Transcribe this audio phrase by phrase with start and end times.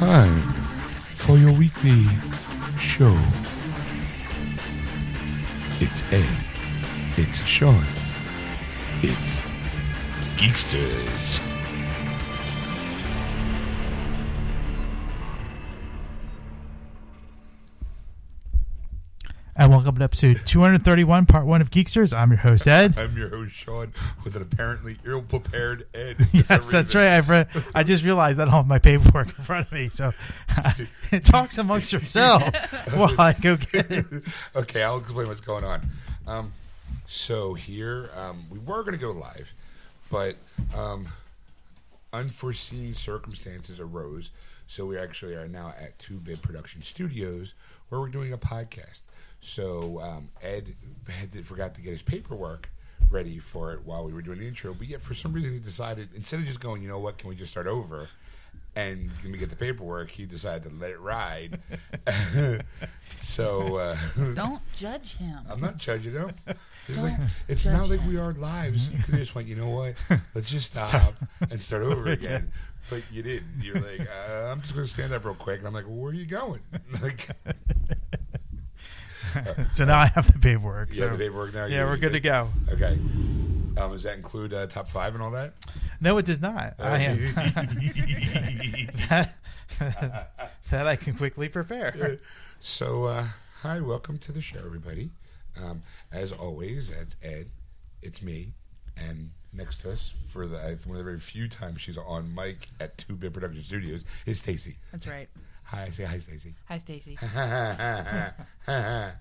[0.00, 0.40] time
[1.18, 2.06] for your weekly
[20.00, 22.16] To episode 231, part one of Geeksters.
[22.16, 22.98] I'm your host, Ed.
[22.98, 23.92] I'm your host, Sean,
[24.24, 26.26] with an apparently ill-prepared Ed.
[26.32, 27.08] yes, that's right.
[27.08, 29.90] I've read, I just realized I don't have my paperwork in front of me.
[29.90, 30.14] So
[31.24, 34.06] talks amongst yourselves while I go get it.
[34.56, 35.90] okay, I'll explain what's going on.
[36.26, 36.54] Um,
[37.06, 39.52] so here, um, we were going to go live,
[40.10, 40.36] but
[40.74, 41.08] um,
[42.10, 44.30] unforeseen circumstances arose.
[44.66, 47.52] So we actually are now at Two Bit Production Studios,
[47.90, 49.02] where we're doing a podcast.
[49.40, 50.74] So um, Ed
[51.08, 52.70] had to, forgot to get his paperwork
[53.10, 55.58] ready for it while we were doing the intro, but yet for some reason he
[55.58, 58.08] decided instead of just going, you know what, can we just start over?
[58.76, 60.10] And let me get the paperwork.
[60.12, 61.58] He decided to let it ride.
[63.18, 63.96] so uh,
[64.34, 65.40] Don't judge him.
[65.50, 66.32] I'm not judging him.
[66.86, 67.14] It's like
[67.48, 68.88] it's not like we are lives.
[68.88, 69.96] You could just went, you know what?
[70.34, 72.52] Let's just stop and start over again.
[72.88, 73.60] But you didn't.
[73.60, 75.58] You're like, uh, I'm just going to stand up real quick.
[75.58, 76.60] And I'm like, well, where are you going?
[77.02, 77.28] like,
[79.72, 80.90] So now I have the paperwork.
[80.90, 81.64] you so, have the paperwork now.
[81.66, 82.50] yeah, You're- we're good to go.
[82.70, 82.98] Okay.
[83.76, 85.54] Um, does that include uh, top five and all that?
[86.00, 86.74] No, it does not.
[86.78, 87.34] I am.
[89.08, 89.34] that,
[90.70, 92.18] that I can quickly prepare.
[92.60, 93.26] so, uh,
[93.62, 95.10] hi, welcome to the show, everybody.
[95.56, 97.50] Um, as always, that's Ed.
[98.02, 98.52] It's me,
[98.96, 102.68] and next to us for the one of the very few times she's on mic
[102.80, 104.76] at Two Bit Production Studios is Stacy.
[104.92, 105.28] That's right.
[105.64, 106.54] Hi, say hi, Stacy.
[106.66, 107.16] Hi, Stacy.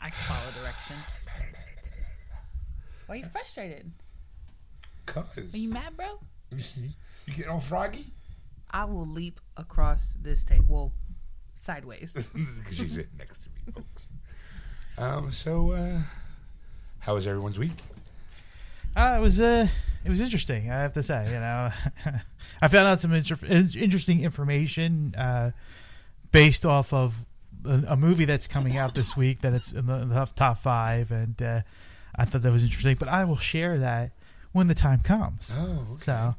[0.00, 0.96] Cause I can follow direction.
[3.06, 3.92] Why are you frustrated?
[5.06, 5.54] Cause.
[5.54, 6.20] Are you mad, bro?
[6.50, 8.12] you get all froggy?
[8.70, 10.66] I will leap across this table.
[10.68, 10.92] Well,
[11.54, 12.12] sideways.
[12.32, 14.08] Because she's sitting next to me, folks.
[14.98, 16.00] Um, so, uh,
[17.00, 17.72] how was everyone's week?
[18.96, 19.68] Uh, it was uh,
[20.04, 20.70] it was interesting.
[20.70, 21.70] I have to say, you know,
[22.62, 25.52] I found out some inter- interesting information uh,
[26.32, 27.24] based off of
[27.64, 30.58] a, a movie that's coming out this week that it's in the, in the top
[30.58, 31.62] five, and uh,
[32.14, 32.96] I thought that was interesting.
[32.98, 34.12] But I will share that
[34.52, 35.52] when the time comes.
[35.56, 36.02] Oh, okay.
[36.04, 36.34] So,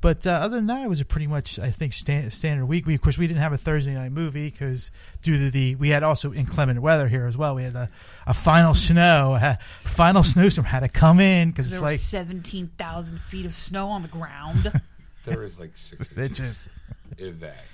[0.00, 2.86] but uh, other than that, it was a pretty much I think stand, standard week.
[2.86, 4.90] We of course we didn't have a Thursday night movie because
[5.22, 7.54] due to the we had also inclement weather here as well.
[7.54, 7.90] We had a,
[8.26, 9.58] a final snow, a
[9.88, 13.88] final snowstorm had to come in because There it's were like 17,000 feet of snow
[13.88, 14.72] on the ground.
[15.24, 16.68] There is like six six inches,
[17.18, 17.18] inches.
[17.18, 17.64] if that.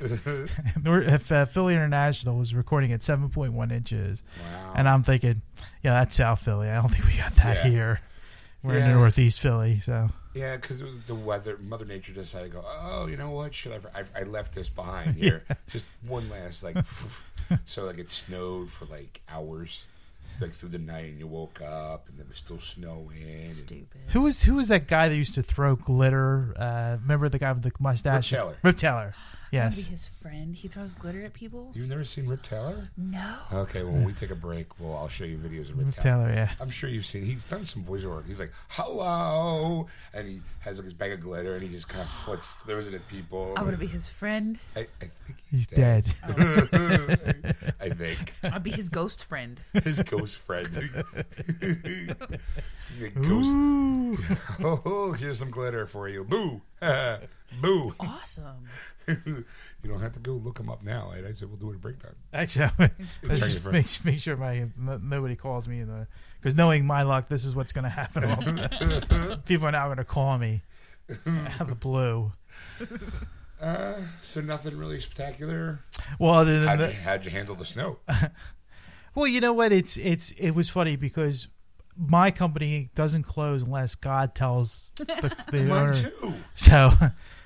[0.86, 4.72] If, uh, Philly International was recording at seven point one inches, wow.
[4.76, 5.42] and I'm thinking,
[5.82, 6.68] yeah, that's South Philly.
[6.68, 7.70] I don't think we got that Yeah.
[7.70, 8.00] here.
[8.62, 8.86] We're Yeah.
[8.90, 12.64] in Northeast Philly, so Yeah, because the weather, Mother Nature decided to go.
[12.66, 13.54] Oh, you know what?
[13.54, 14.00] Should I?
[14.00, 15.44] I, I left this behind here.
[15.68, 16.76] Just one last like.
[17.66, 19.84] so like it snowed for like hours,
[20.44, 23.22] like through the night, and you woke up and it was still snowing.
[23.22, 24.00] and- Stupid.
[24.08, 26.54] Who was who was that guy that used to throw glitter?
[26.58, 28.30] Uh, remember the guy with the mustache?
[28.32, 28.56] Rip Taylor.
[28.62, 29.14] Rip Taylor.
[29.54, 29.84] I wanna Yes.
[29.84, 30.56] be his friend.
[30.56, 31.70] He throws glitter at people.
[31.74, 32.88] You've never seen Rip Taylor?
[32.96, 33.36] No.
[33.52, 35.94] Okay, well, when we take a break, well, I'll show you videos of Rip, Rip
[35.96, 36.26] Taylor.
[36.28, 36.34] Taylor.
[36.34, 36.50] Yeah.
[36.60, 37.24] I'm sure you've seen.
[37.24, 38.26] He's done some voice work.
[38.26, 42.02] He's like, "Hello," and he has like his bag of glitter, and he just kind
[42.02, 43.52] of flicks throws it at people.
[43.56, 44.58] I want to be his friend.
[44.76, 46.12] I, I think He's dead.
[47.80, 49.60] I think I'll be his ghost friend.
[49.84, 50.68] his ghost friend.
[52.98, 53.26] The ghost.
[53.48, 54.16] Ooh.
[54.62, 56.22] Oh, here's some glitter for you.
[56.22, 56.62] Boo,
[57.60, 57.94] boo.
[57.98, 58.68] Awesome.
[59.26, 59.44] you
[59.84, 61.12] don't have to go look him up now.
[61.12, 62.14] I said we'll do it at break time.
[62.32, 62.70] Actually,
[63.22, 65.84] let's just make, make sure my no, nobody calls me
[66.40, 68.24] because knowing my luck, this is what's going to happen.
[68.24, 70.62] all People are now going to call me
[71.26, 72.32] out of the blue.
[73.60, 75.80] Uh, so nothing really spectacular.
[76.18, 77.98] Well, other than How'd the, you, how'd you handle the snow?
[79.14, 79.72] well, you know what?
[79.72, 81.48] It's it's it was funny because
[81.96, 85.94] my company doesn't close unless God tells the, the owner.
[85.94, 86.34] too.
[86.54, 86.92] So,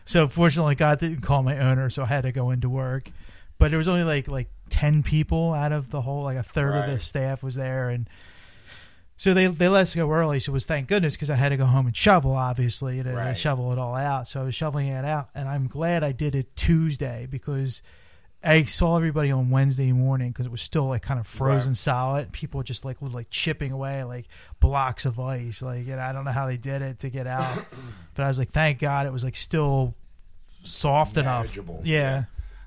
[0.08, 3.10] so fortunately, God didn't call my owner, so I had to go into work.
[3.58, 6.74] But there was only like like ten people out of the whole, like a third
[6.76, 8.08] of the staff was there, and
[9.18, 10.40] so they they let us go early.
[10.40, 13.14] So it was thank goodness because I had to go home and shovel, obviously, and
[13.14, 13.36] Right.
[13.36, 14.28] shovel it all out.
[14.28, 17.82] So I was shoveling it out, and I'm glad I did it Tuesday because.
[18.42, 21.76] I saw everybody on Wednesday morning because it was still like kind of frozen Right.
[21.76, 22.32] solid.
[22.32, 24.26] People just like little like chipping away like
[24.60, 25.60] blocks of ice.
[25.60, 27.64] Like and I don't know how they did it to get out,
[28.14, 29.94] but I was like, thank God it was like still
[30.62, 31.44] soft enough.
[31.46, 31.80] Manageable.
[31.84, 32.24] Yeah.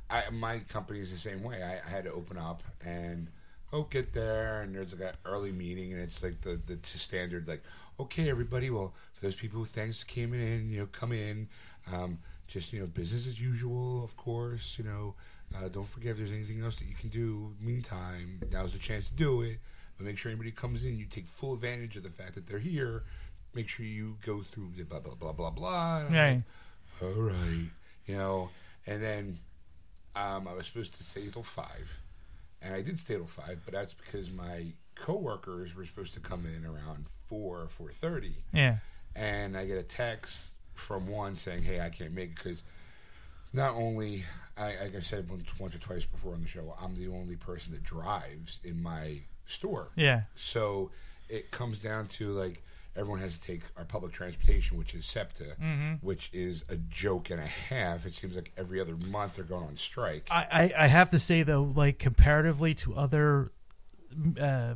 [0.09, 1.63] I, my company is the same way.
[1.63, 3.27] I, I had to open up and
[3.71, 7.47] oh get there and there's like an early meeting and it's like the the standard
[7.47, 7.63] like
[7.99, 8.69] okay, everybody.
[8.69, 11.47] Well, for those people who thanks came in, you know, come in.
[11.91, 14.75] Um, just you know, business as usual, of course.
[14.77, 15.15] You know,
[15.55, 17.53] uh, don't forget if there's anything else that you can do.
[17.59, 19.59] Meantime, now's the chance to do it.
[19.97, 22.59] But make sure anybody comes in, you take full advantage of the fact that they're
[22.59, 23.03] here.
[23.53, 26.03] Make sure you go through the blah blah blah blah blah.
[26.09, 26.41] Right.
[27.01, 27.69] like, all right,
[28.05, 28.49] you know,
[28.87, 29.39] and then
[30.15, 31.99] um, I was supposed to stay till five,
[32.61, 36.45] and I did stay till five, but that's because my coworkers were supposed to come
[36.45, 38.77] in around four four thirty, Yeah.
[39.15, 42.63] and I get a text from one saying, "Hey, I can't make it because
[43.53, 44.23] not only
[44.57, 47.35] I, like I said once, once or twice before on the show, I'm the only
[47.35, 50.23] person that drives in my store, Yeah.
[50.35, 50.91] so
[51.29, 52.63] it comes down to like."
[52.93, 55.93] Everyone has to take our public transportation, which is SEPTA, Mm-hmm.
[56.05, 58.05] which is a joke and a half.
[58.05, 60.27] It seems like every other month they're going on strike.
[60.29, 63.53] I, I, I have to say though, like comparatively to other
[64.37, 64.75] uh,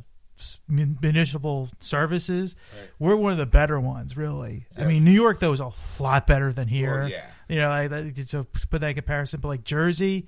[0.68, 2.88] municipal services, Right.
[2.98, 4.16] we're one of the better ones.
[4.16, 7.00] Really, I mean, New York though is a lot better than here.
[7.00, 7.26] Well, yeah.
[7.48, 9.40] You know, like so put that in comparison.
[9.40, 10.26] But like Jersey,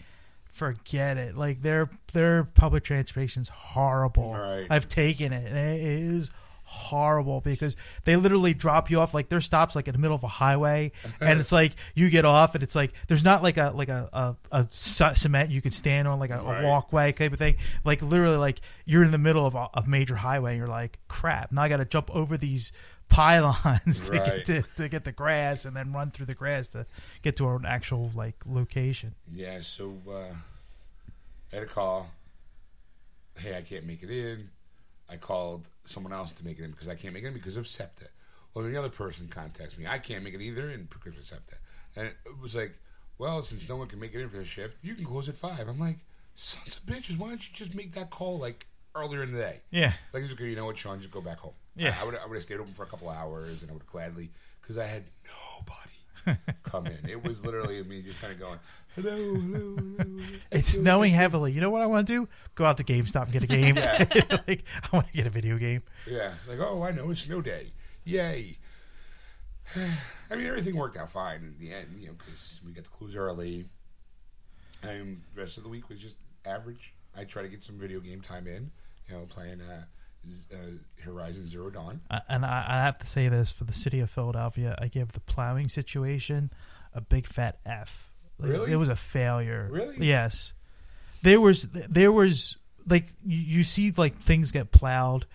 [0.53, 1.37] forget it.
[1.37, 4.35] Like their their public transportation's horrible.
[4.35, 4.67] Right.
[4.71, 6.31] I've taken it, and it is
[6.71, 10.23] horrible because they literally drop you off like their stops like in the middle of
[10.23, 13.73] a highway and it's like you get off and it's like there's not like a
[13.75, 16.63] like a a cement you can stand on like a, Right.
[16.63, 19.85] a walkway type of thing like literally like you're in the middle of a, a
[19.87, 22.71] major highway and you're like crap now i gotta jump over these
[23.09, 24.25] pylons to Right.
[24.27, 26.85] get to, to get the grass and then run through the grass to
[27.23, 30.35] get to an actual like location Yeah, so uh,
[31.51, 32.11] I had a call.
[33.39, 34.51] Hey, I can't make it in.
[35.09, 37.57] I called someone else to make it in because I can't make it in because
[37.57, 38.09] of SEPTA.
[38.53, 39.87] Well, then the other person contacts me.
[39.87, 41.57] I can't make it either in because of SEPTA.
[41.97, 42.79] And it was like,
[43.19, 45.37] well, since no one can make it in for the shift, you can close at
[45.37, 45.69] 5.
[45.69, 45.99] I'm like,
[46.35, 49.61] sons of bitches, why don't you just make that call like earlier in the day?
[49.71, 51.55] yeah Like, just go, you know what, Sean, just go back home.
[51.77, 51.97] Yeah.
[52.01, 54.31] I would I would have stayed open for a couple hours and I would gladly,
[54.61, 55.98] because I had nobody
[56.63, 57.09] come in.
[57.09, 58.59] It was literally me just kind of going,
[58.95, 60.23] hello, hello, hello.
[60.51, 63.33] it's snowing heavily you know what i want to do go out to gamestop and
[63.33, 64.05] get a game Yeah.
[64.49, 67.41] like i want to get a video game Yeah, like, oh, I know, it's snow
[67.41, 67.73] day.
[68.05, 68.59] Yay.
[70.31, 72.91] I mean, everything worked out fine in the end, you know, because we got to
[72.91, 73.67] close early.
[74.83, 76.95] And the rest of the week was just average.
[77.17, 78.71] I try to get some video game time in,
[79.09, 79.85] you know, playing uh,
[80.53, 80.57] uh,
[81.05, 82.01] Horizon Zero Dawn.
[82.11, 85.13] Uh, and I, I have to say this for the city of Philadelphia, I give
[85.13, 86.51] the plowing situation
[86.95, 88.11] a big fat F.
[88.39, 88.73] Like, Really?
[88.73, 89.69] It was a failure.
[89.71, 90.07] Really?
[90.07, 90.53] Yes.
[91.23, 95.27] There was there was like you, you see like things get plowed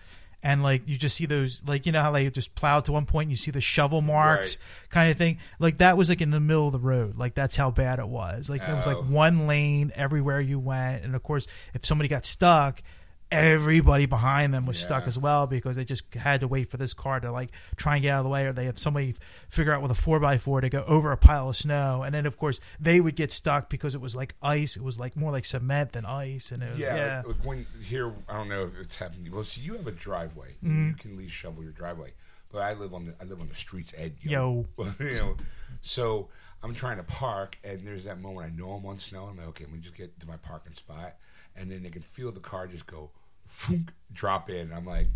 [0.42, 3.04] and like you just see those like you know how they just plowed to one
[3.06, 4.90] point and you see the shovel marks Right.
[4.90, 7.54] kind of thing like that was like in the middle of the road like that's
[7.56, 9.02] how bad it was like there was like Oh.
[9.02, 12.82] one lane everywhere you went and of course if somebody got stuck
[13.30, 16.94] everybody behind them was stuck as well because they just had to wait for this
[16.94, 19.14] car to like try and get out of the way or they have somebody
[19.48, 22.36] figure out with a 4x4 to go over a pile of snow and then of
[22.36, 25.44] course they would get stuck because it was like ice it was like more like
[25.44, 28.64] cement than ice and it was, Yeah, yeah, Like, like when here, I don't know
[28.64, 29.32] if it's happening.
[29.32, 30.54] Well, see, you have a driveway.
[30.64, 30.88] Mm-hmm.
[30.88, 32.12] You can at least shovel your driveway.
[32.52, 34.14] But I live on the I live on the street's edge.
[34.22, 34.66] Yo.
[35.00, 35.36] you know,
[35.82, 36.28] so
[36.62, 39.24] I'm trying to park, and there's that moment I know I'm on snow.
[39.24, 41.16] I'm like, okay, let me just get to my parking spot,
[41.56, 43.10] and then I can feel the car just go,
[43.50, 44.56] foonk, drop in.
[44.70, 45.06] And I'm like,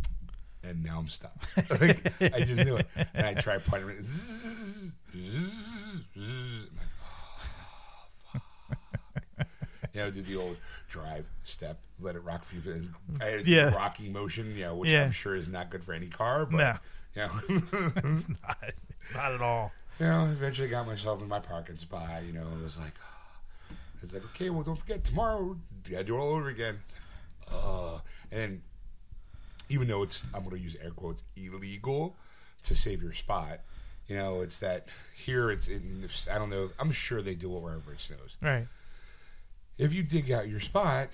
[0.63, 1.33] and now I'm stuck.
[1.81, 3.91] like, I just knew it, and I try parking.
[3.91, 5.53] it, zzz, zzz,
[6.17, 6.67] zzz.
[6.71, 8.43] I'm like,
[9.39, 9.45] oh,
[9.95, 10.57] you know, do the old
[10.89, 12.89] drive, step, let it rock for you.
[13.21, 13.75] I had a Yeah.
[13.75, 15.05] rocking motion, you know, which Yeah.
[15.05, 16.79] I'm sure is not good for any car, but No.
[17.15, 17.41] you know,
[17.97, 22.23] it's not it's not at all you know, eventually got myself in my parking spot.
[22.25, 22.93] You know, it was like,
[24.03, 26.81] it's like, okay, well, don't forget tomorrow, you gotta do it all over again.
[27.51, 27.99] Uh,
[28.31, 28.63] and
[29.69, 32.17] even though it's, I'm going to use air quotes, illegal
[32.63, 33.61] to save your spot.
[34.07, 36.71] You know, it's that here it's in, I don't know.
[36.79, 38.37] I'm sure they do it wherever it snows.
[38.41, 38.67] right
[39.77, 41.09] if you dig out your spot,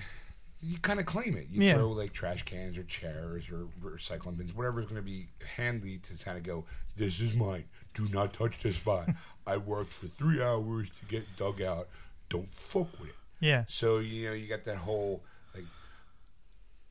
[0.62, 1.48] you kind of claim it.
[1.50, 1.74] You Yeah.
[1.74, 5.98] throw like trash cans or chairs or recycling bins, whatever is going to be handy
[5.98, 6.64] to kind of go,
[6.96, 7.64] this is mine.
[7.92, 9.10] Do not touch this spot.
[9.46, 11.88] I worked for three hours to get dug out.
[12.36, 13.16] Don't fuck with it.
[13.40, 15.22] yeah So, you know, you got that whole,
[15.54, 15.64] like,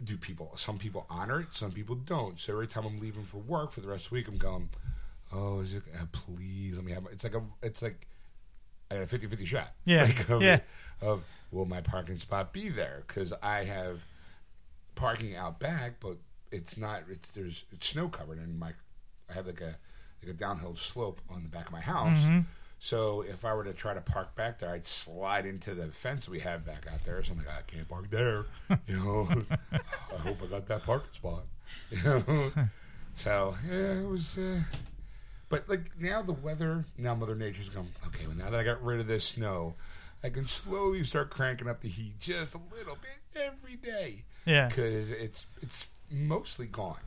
[0.03, 2.39] do people, some people honor it, some people don't.
[2.39, 4.69] So every time I'm leaving for work for the rest of the week, I'm going,
[5.31, 8.07] oh, is it, uh, please let me have, it's like a, it's like,
[8.91, 9.71] I got a 50 50 shot.
[9.85, 10.03] Yeah.
[10.07, 10.59] Like, of, Yeah.
[11.01, 13.03] of will my parking spot be there?
[13.07, 14.01] Because I have
[14.95, 16.17] parking out back, but
[16.51, 17.03] it's not.
[17.09, 18.73] It's there's it's snow covered, and my
[19.29, 19.77] I have like a
[20.21, 22.19] like a downhill slope on the back of my house.
[22.19, 22.39] Mm-hmm.
[22.83, 26.27] So if I were to try to park back there, I'd slide into the fence
[26.27, 27.23] we have back out there.
[27.23, 28.45] So I'm like, I can't park there.
[28.87, 31.43] You know, I hope I got that parking spot.
[31.91, 32.51] You know,
[33.15, 34.37] So yeah, it was.
[34.37, 34.63] Uh,
[35.47, 37.87] but like now the weather, now Mother Nature's going.
[38.07, 39.75] Okay, well now that I got rid of this snow,
[40.21, 44.67] I can slowly start cranking up the heat just a little bit every day Yeah.
[44.67, 46.99] because it's it's mostly gone.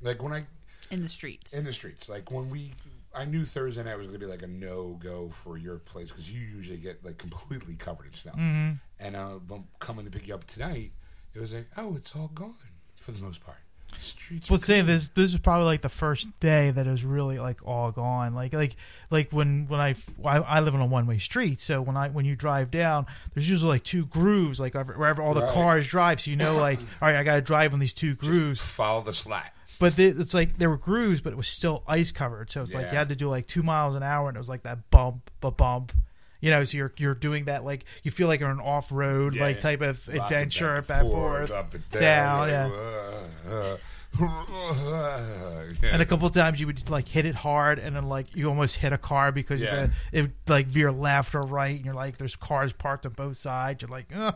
[0.00, 0.46] Like when I
[0.92, 1.52] in the streets.
[1.52, 2.74] in the streets, like when we,
[3.14, 6.08] I knew Thursday night was going to be like a no go for your place
[6.08, 8.32] because you usually get like completely covered in snow.
[8.32, 8.72] Mm-hmm.
[8.98, 9.38] And uh,
[9.78, 10.92] coming to pick you up tonight,
[11.34, 12.54] it was like, oh, it's all gone
[13.00, 13.58] for the most part.
[14.00, 14.50] Streets.
[14.50, 17.64] Let's say this this is probably like the first day that it was really like
[17.64, 18.32] all gone.
[18.34, 18.74] Like like
[19.08, 19.94] like when when I
[20.24, 23.06] I, I live on a one way street, so when I when you drive down,
[23.34, 25.54] there's usually like two grooves, like wherever all the Right.
[25.54, 26.20] cars drive.
[26.20, 28.60] So you know, like all right, I got to drive on these two grooves.
[28.60, 29.53] follow the slats.
[29.80, 32.50] But the, it's like there were grooves, but it was still ice covered.
[32.50, 32.98] So it's like you Yeah.
[33.00, 35.50] had to do like two miles an hour, and it was like that bump, a
[35.50, 35.92] bump.
[36.40, 39.34] You know, so you're you're doing that like you feel like you're an off road
[39.34, 39.62] Yeah, like yeah.
[39.62, 41.50] type of adventure, back and forth.
[41.50, 42.70] up and down, down.
[42.70, 43.50] yeah.
[43.50, 43.76] yeah.
[45.82, 48.48] And a couple of times you would like hit it hard, and then like you
[48.48, 49.86] almost hit a car because Yeah.
[49.86, 53.12] the, it would, like veer left or right, and you're like, there's cars parked on
[53.12, 53.82] both sides.
[53.82, 54.32] You're like, oh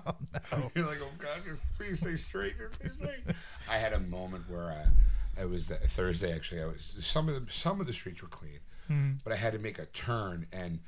[0.53, 0.71] no.
[0.75, 2.55] You're like, oh God, just please stay straight.
[2.59, 3.37] Just stay straight.
[3.71, 4.87] I had a moment where I,
[5.39, 6.63] I was uh, Thursday actually.
[6.63, 9.13] I was some of the some of the streets were clean, Hmm.
[9.25, 10.81] but I had to make a turn, and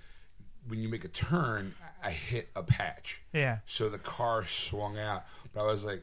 [0.67, 3.23] when you make a turn, I hit a patch.
[3.33, 3.59] Yeah.
[3.67, 6.03] So the car swung out, but I was like,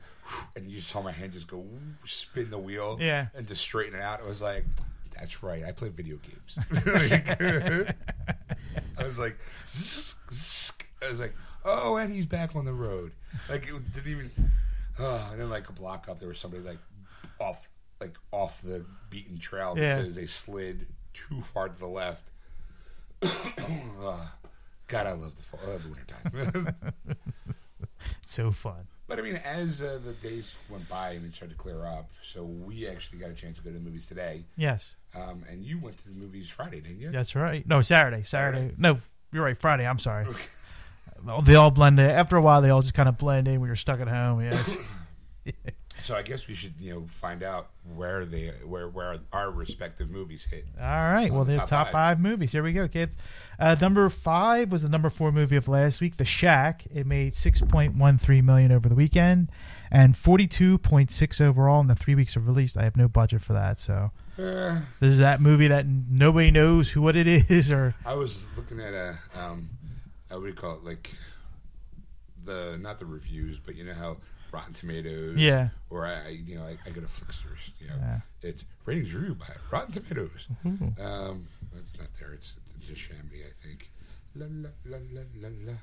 [0.56, 1.66] and you saw my hand just go
[2.06, 3.28] spin the wheel, Yeah.
[3.36, 4.20] and to straighten it out.
[4.22, 4.66] I was like,
[5.16, 6.58] that's right, I play video games.
[6.86, 7.42] Like,
[8.98, 9.38] I was like,
[9.68, 10.74] zzz, zzz.
[11.06, 13.12] I was like, oh, and he's back on the road.
[13.50, 14.32] Like it didn't even.
[15.00, 16.80] Oh, and then like a block up, there was somebody like
[17.40, 17.70] off,
[18.02, 19.98] like off the beaten trail Yeah.
[19.98, 22.24] because they slid too far to the left.
[23.24, 24.34] Ah,
[24.88, 26.76] God, I love the fall, I love the wintertime.
[28.26, 28.88] So fun.
[29.08, 32.10] But I mean, as uh, the days went by and it started to clear up,
[32.24, 34.44] so we actually got a chance to go to the movies today.
[34.58, 37.10] Yes, Um, and you went to the movies Friday, didn't you?
[37.12, 37.66] that's right.
[37.68, 38.24] No, Saturday.
[38.24, 38.58] Saturday.
[38.60, 38.76] Saturday.
[38.78, 39.00] No,
[39.32, 39.58] you're right.
[39.58, 39.88] Friday.
[39.88, 40.28] I'm sorry.
[41.44, 42.10] They all blend in.
[42.10, 44.42] After a while, they all just kind of blend in when you're stuck at home.
[44.44, 44.78] Yes.
[46.08, 50.10] So I guess we should, you know, find out where they, where where our respective
[50.10, 50.66] movies hit.
[50.80, 51.30] All right.
[51.30, 51.92] Well, the the top top, five.
[51.92, 52.20] five.
[52.22, 52.54] movies.
[52.54, 53.18] Here we go, kids.
[53.60, 56.86] Uh, number five was the number four movie of last week, The Shack.
[56.94, 59.50] It made six point one three million over the weekend,
[59.92, 62.78] and forty two point six overall in the three weeks of release.
[62.78, 66.92] I have no budget for that, so Uh, this is that movie that nobody knows
[66.92, 69.70] who what it is or I was looking at a, um,
[70.32, 70.86] uh, what do you call it?
[70.86, 71.10] Like
[72.46, 74.18] the not the reviews, but you know how
[74.52, 75.70] Rotten Tomatoes, Yeah.
[75.90, 78.20] or I, you know, I, I go to Flixsters, you know, Yeah.
[78.42, 80.48] it's ratings reviewed by Rotten Tomatoes.
[80.66, 80.94] Ooh.
[81.02, 82.34] Um, it's not there.
[82.34, 83.90] It's, it's just Shammy, I think.
[84.36, 85.74] La la la la la la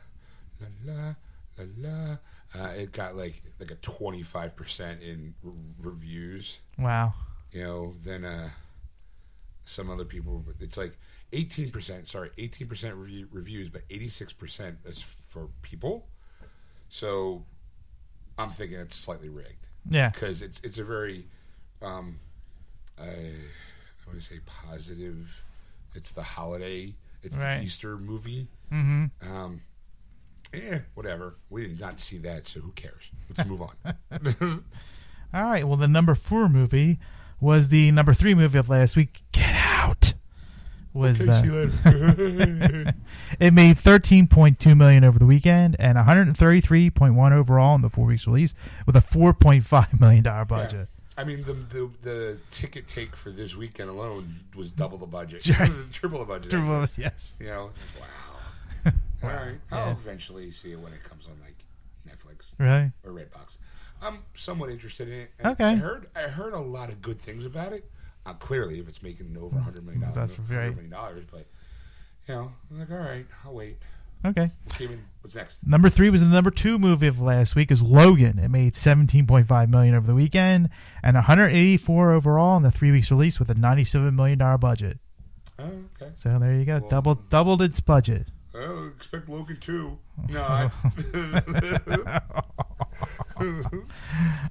[0.60, 1.14] la la
[1.58, 2.16] la la.
[2.56, 6.58] Uh, it got like like a twenty five percent in r- reviews.
[6.78, 7.14] wow.
[7.50, 8.50] You know, then uh,
[9.64, 10.44] some other people.
[10.60, 10.96] It's like
[11.32, 12.08] eighteen percent.
[12.08, 16.06] Sorry, eighteen percent reviews, but eighty six percent is for people.
[16.88, 17.44] So
[18.38, 20.10] I'm thinking it's slightly rigged Yeah.
[20.10, 21.26] because it's it's a very
[21.82, 22.18] um
[22.98, 25.42] I I want to say positive.
[25.94, 26.94] It's the holiday.
[27.22, 27.58] It's Right.
[27.58, 28.48] the Easter movie.
[28.72, 29.32] Mm-hmm.
[29.34, 29.62] Um,
[30.52, 31.36] yeah, whatever.
[31.50, 33.04] We did not see that, so who cares?
[33.36, 33.74] Let's move on.
[35.32, 35.66] All right.
[35.66, 36.98] Well, the number four movie
[37.40, 39.22] was the number three movie of last week.
[39.32, 39.63] Get Out.
[40.94, 42.94] Was Okay, see the
[43.40, 47.14] it made thirteen point two million over the weekend and one hundred thirty three point
[47.16, 48.54] one overall in the four weeks release
[48.86, 50.88] with a four point five million dollar budget.
[51.18, 55.46] I mean, the, the the ticket take for this weekend alone was double the budget,
[55.58, 55.72] Right.
[55.92, 56.50] triple the budget.
[56.52, 57.34] Triple- Yes.
[57.40, 58.92] You know, it's wow.
[59.24, 59.92] All right, I'll Yeah.
[59.92, 61.56] eventually see it when it comes on like
[62.08, 62.44] Netflix.
[62.58, 62.92] Really?
[63.04, 63.58] or Redbox.
[64.02, 65.30] I'm somewhat interested in it.
[65.44, 65.64] Okay.
[65.64, 67.90] I heard I heard a lot of good things about it.
[68.26, 71.46] Uh, clearly, if it's making over hundred million dollars, That's hundred million dollars, but
[72.26, 73.76] you know, I'm like, all right, I'll wait.
[74.26, 74.50] Okay.
[75.20, 75.58] What's next?
[75.66, 78.38] Number three was the number two movie of last week is Logan.
[78.38, 80.70] It made seventeen point five million over the weekend
[81.02, 84.16] and one hundred eighty four overall in the three weeks release with a ninety seven
[84.16, 84.98] million dollar budget.
[85.58, 85.64] Oh,
[86.00, 86.12] okay.
[86.16, 88.28] So there you go, Well- double doubled its budget.
[88.54, 89.98] Oh, expect Logan two.
[90.28, 90.70] No, I,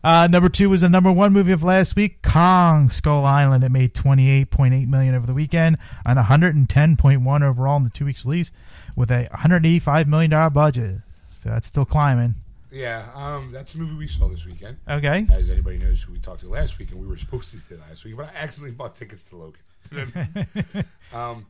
[0.04, 3.64] Uh, number two was the number one movie of last week, Kong Skull Island.
[3.64, 6.98] It made twenty eight point eight million over the weekend and one hundred and ten
[6.98, 8.52] point one overall in the two weeks release
[8.98, 10.98] with a one hundred eighty five million dollar budget.
[11.30, 12.36] So that's still climbing.
[12.72, 13.10] yeah.
[13.16, 14.78] Um, that's a movie we saw this weekend.
[14.90, 15.26] Okay.
[15.32, 17.76] As anybody knows, who we talked to last week, and we were supposed to see
[17.76, 20.86] last week, but I accidentally bought tickets to Logan.
[21.14, 21.46] um,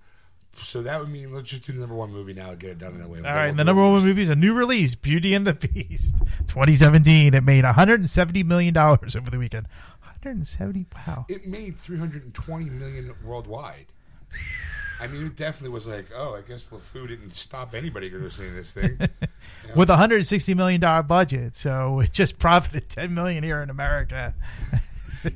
[0.62, 2.94] so that would mean let's just do the number one movie now, get it done
[2.94, 3.20] and away.
[3.20, 6.16] All right, we'll the number one movie is a new release, Beauty and the Beast,
[6.48, 7.34] 2017.
[7.34, 9.68] It made 170 million dollars over the weekend.
[10.02, 10.86] 170.
[10.96, 11.26] Wow.
[11.28, 13.88] It made 320 million worldwide.
[15.00, 18.56] I mean, it definitely was like, oh, I guess LeFou didn't stop anybody from seeing
[18.56, 19.00] this thing.
[19.64, 19.76] You know?
[19.76, 24.34] With a 160 million dollar budget, so it just profited 10 million here in America.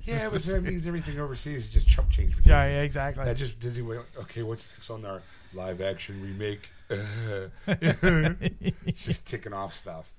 [0.06, 2.36] Yeah, but that means everything overseas is just chump change.
[2.36, 3.26] For Yeah, yeah, exactly.
[3.26, 5.22] That just Disney went, okay, what's next on our
[5.54, 6.70] live action remake?
[7.68, 10.12] it's just ticking off stuff.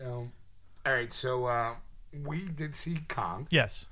[0.00, 0.32] Um,
[0.84, 1.74] all right, so uh,
[2.24, 3.46] we did see Kong.
[3.50, 3.86] yes.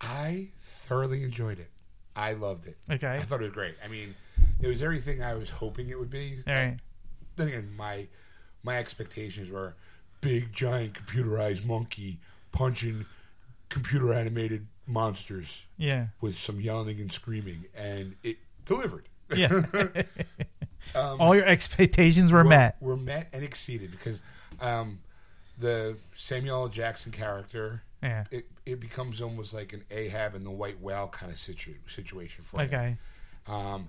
[0.00, 1.68] I thoroughly enjoyed it.
[2.16, 2.78] I loved it.
[2.90, 3.16] Okay.
[3.16, 3.74] I thought it was great.
[3.84, 4.14] I mean,
[4.60, 6.42] it was everything I was hoping it would be.
[6.46, 6.78] All right.
[7.36, 8.08] Then again, my
[8.62, 9.74] my expectations were
[10.20, 12.18] big, giant, computerized monkey
[12.52, 13.06] punching
[13.70, 16.08] computer animated monsters Yeah.
[16.20, 18.36] with some yelling and screaming, and it
[18.66, 19.08] delivered.
[19.34, 19.62] Yeah.
[19.74, 20.04] Um,
[21.20, 22.76] All your expectations were were, met.
[22.80, 24.20] Were met and exceeded because
[24.60, 25.00] um,
[25.58, 26.68] the Samuel L.
[26.68, 28.24] Jackson character Yeah.
[28.30, 32.44] it, it becomes almost like an Ahab and the White Whale kind of situ- situation
[32.44, 32.66] for him.
[32.66, 32.96] Okay.
[33.46, 33.88] Um,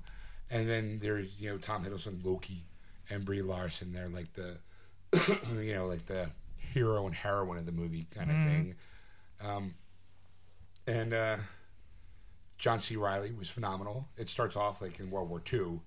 [0.49, 2.65] and then there's you know Tom Hiddleston, Loki,
[3.09, 3.93] and Brie Larson.
[3.93, 4.57] They're like the
[5.61, 8.75] you know like the hero and heroine of the movie kind of thing.
[9.43, 9.75] Um,
[10.87, 11.37] and uh,
[12.57, 12.95] John C.
[12.95, 14.07] Reilly was phenomenal.
[14.17, 15.81] It starts off like in World War II.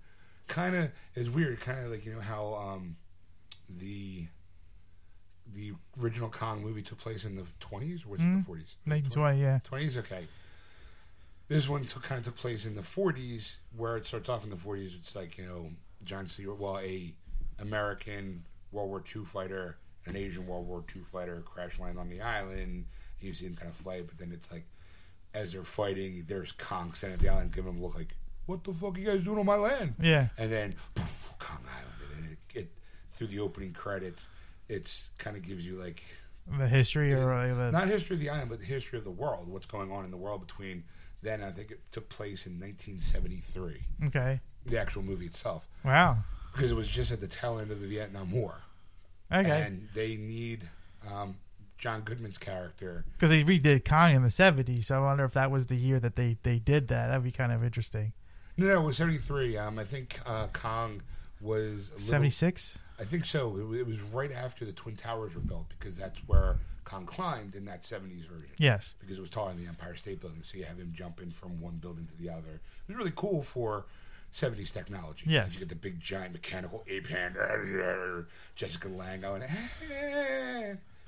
[0.47, 1.61] Kind of is weird.
[1.61, 2.97] Kind of like you know how um,
[3.69, 4.27] the
[5.53, 8.75] the original Kong movie took place in the 20s or was it the 40s?
[8.87, 9.59] 1920, yeah.
[9.71, 10.27] 20s, okay.
[11.49, 14.51] This one took, kind of took place in the 40s, where it starts off in
[14.51, 14.97] the 40s.
[14.97, 15.71] It's like you know
[16.03, 16.47] John C.
[16.47, 17.15] Well, a
[17.59, 22.21] American World War II fighter, an Asian World War II fighter crash land on the
[22.21, 22.87] island.
[23.25, 24.65] You see them kind of fight, but then it's like
[25.33, 28.15] as they're fighting, there's Kong standing at the island, giving them a look like,
[28.47, 30.29] "What the fuck are you guys doing on my land?" Yeah.
[30.39, 30.75] and then
[31.39, 32.73] Kong Island, and it, it
[33.11, 34.29] through the opening credits,
[34.69, 36.03] it's kind of gives you like
[36.47, 39.49] The history or like not history of the island, but the history of the world.
[39.49, 40.85] What's going on in the world between
[41.23, 41.43] then?
[41.43, 44.07] I think it took place in 1973.
[44.07, 44.41] okay.
[44.67, 46.19] The actual movie itself, Wow.
[46.53, 48.63] because it was just at the tail end of the Vietnam War,
[49.33, 49.63] Okay.
[49.63, 50.69] and they need
[51.11, 51.37] um,
[51.85, 53.05] John Goodman's character.
[53.13, 56.01] Because they redid Kong in the 70s, so I wonder if that was the year
[56.01, 57.09] that they, they did that.
[57.09, 58.15] That'd be kind of interesting.
[58.57, 59.59] No, no, it was 73.
[59.59, 61.03] Um, I think uh, Kong
[61.43, 62.79] was 76?
[62.99, 63.55] I think so.
[63.59, 67.55] It, it was right after the Twin Towers were built, because that's where Kong climbed
[67.55, 68.49] in that 70s version.
[68.57, 68.95] Yes.
[68.99, 70.41] because it was taller than the Empire State Building.
[70.43, 72.63] So you have him jumping from one building to the other.
[72.89, 73.85] It was really cool for
[74.33, 75.25] 70s technology.
[75.27, 75.53] Yes.
[75.53, 77.37] You get the big giant mechanical ape hand,
[78.57, 79.43] Jessica Lange going,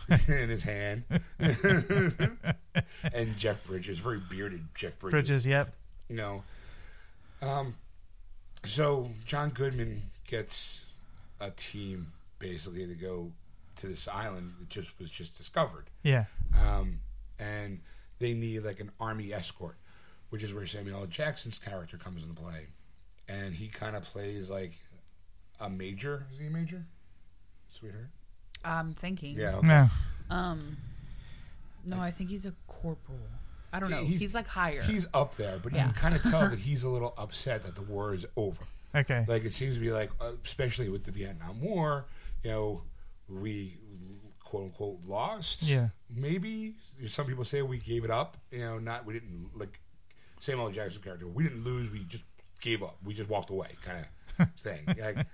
[0.29, 1.05] in his hand.
[3.13, 5.13] and Jeff Bridges, very bearded Jeff Bridges.
[5.13, 5.75] Bridges, yep.
[6.09, 6.43] You know.
[7.43, 7.75] Um,
[8.65, 10.83] so John Goodman gets
[11.41, 13.33] a team basically to go
[13.77, 16.25] to this island that just was just discovered Yeah.
[16.59, 17.01] um,
[17.39, 17.81] and
[18.19, 19.77] they need like an army escort,
[20.31, 21.07] which is where Samuel L.
[21.07, 22.69] Jackson's character comes into play,
[23.29, 24.73] and he kind of plays like
[25.61, 26.27] a major.
[26.33, 26.85] Is he a major?
[27.79, 28.09] Sweetheart.
[28.67, 29.37] I'm thinking.
[29.39, 29.57] Yeah.
[29.57, 29.67] Okay.
[29.67, 29.89] No.
[30.31, 30.77] Um.
[31.85, 33.19] No, I think he's a corporal.
[33.73, 34.05] I don't know.
[34.05, 34.83] He's- He's, like higher.
[34.83, 35.85] He's up there, but you Yeah.
[35.85, 38.65] can kind of tell that he's a little upset that the war is over.
[38.95, 39.25] Okay.
[39.29, 42.07] Like it seems to be like, uh, especially with the Vietnam War,
[42.43, 42.83] you know,
[43.29, 43.79] we
[44.43, 45.63] quote unquote lost.
[45.63, 45.89] Yeah.
[46.09, 46.75] Maybe
[47.09, 48.37] some people say we gave it up.
[48.51, 49.79] You know, not we didn't like
[50.41, 50.73] Samuel L.
[50.73, 51.27] Jackson character.
[51.29, 51.91] We didn't lose.
[51.91, 52.25] We just
[52.61, 52.97] gave up.
[53.05, 54.07] We just walked away, kind
[54.41, 54.87] of thing.
[54.99, 55.27] Like,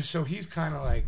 [0.02, 1.06] so he's kind of like.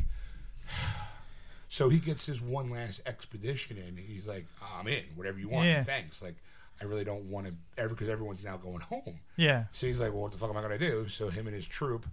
[1.68, 3.96] So he gets his one last expedition in.
[3.96, 5.04] He's like, "I'm in.
[5.14, 5.66] Whatever you want.
[5.66, 5.82] Yeah.
[5.84, 6.22] Thanks.
[6.22, 6.36] Like,
[6.80, 9.20] I really don't want to ever because everyone's now going home.
[9.36, 9.64] Yeah.
[9.72, 11.08] So he's like, well, what the fuck am I going to do?
[11.08, 12.06] So him and his troop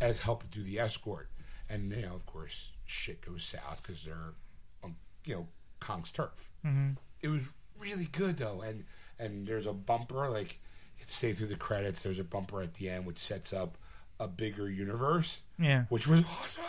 [0.00, 1.28] as help do the escort.
[1.68, 4.34] And, you know, of course, shit goes south because they're
[4.82, 5.48] on, you know,
[5.80, 6.50] Kong's turf.
[6.62, 7.42] hmm It was
[7.78, 8.60] really good, though.
[8.62, 8.84] And
[9.18, 10.58] and there's a bumper, like,
[11.06, 12.02] stay through the credits.
[12.02, 13.76] There's a bumper at the end which sets up
[14.20, 15.84] a bigger universe, Yeah.
[15.88, 16.62] which was awesome.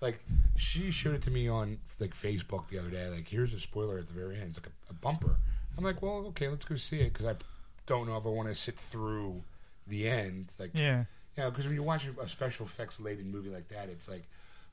[0.00, 0.24] Like,
[0.56, 3.08] she showed it to me on, like, Facebook the other day.
[3.08, 4.50] Like, here's a spoiler at the very end.
[4.50, 5.36] It's like a, a bumper.
[5.76, 7.34] I'm like, well, okay, let's go see it because I
[7.86, 9.42] don't know if I want to sit through
[9.86, 10.52] the end.
[10.58, 11.04] Like, Yeah.
[11.36, 14.24] you know, because when you watch a special effects laden movie like that, it's like,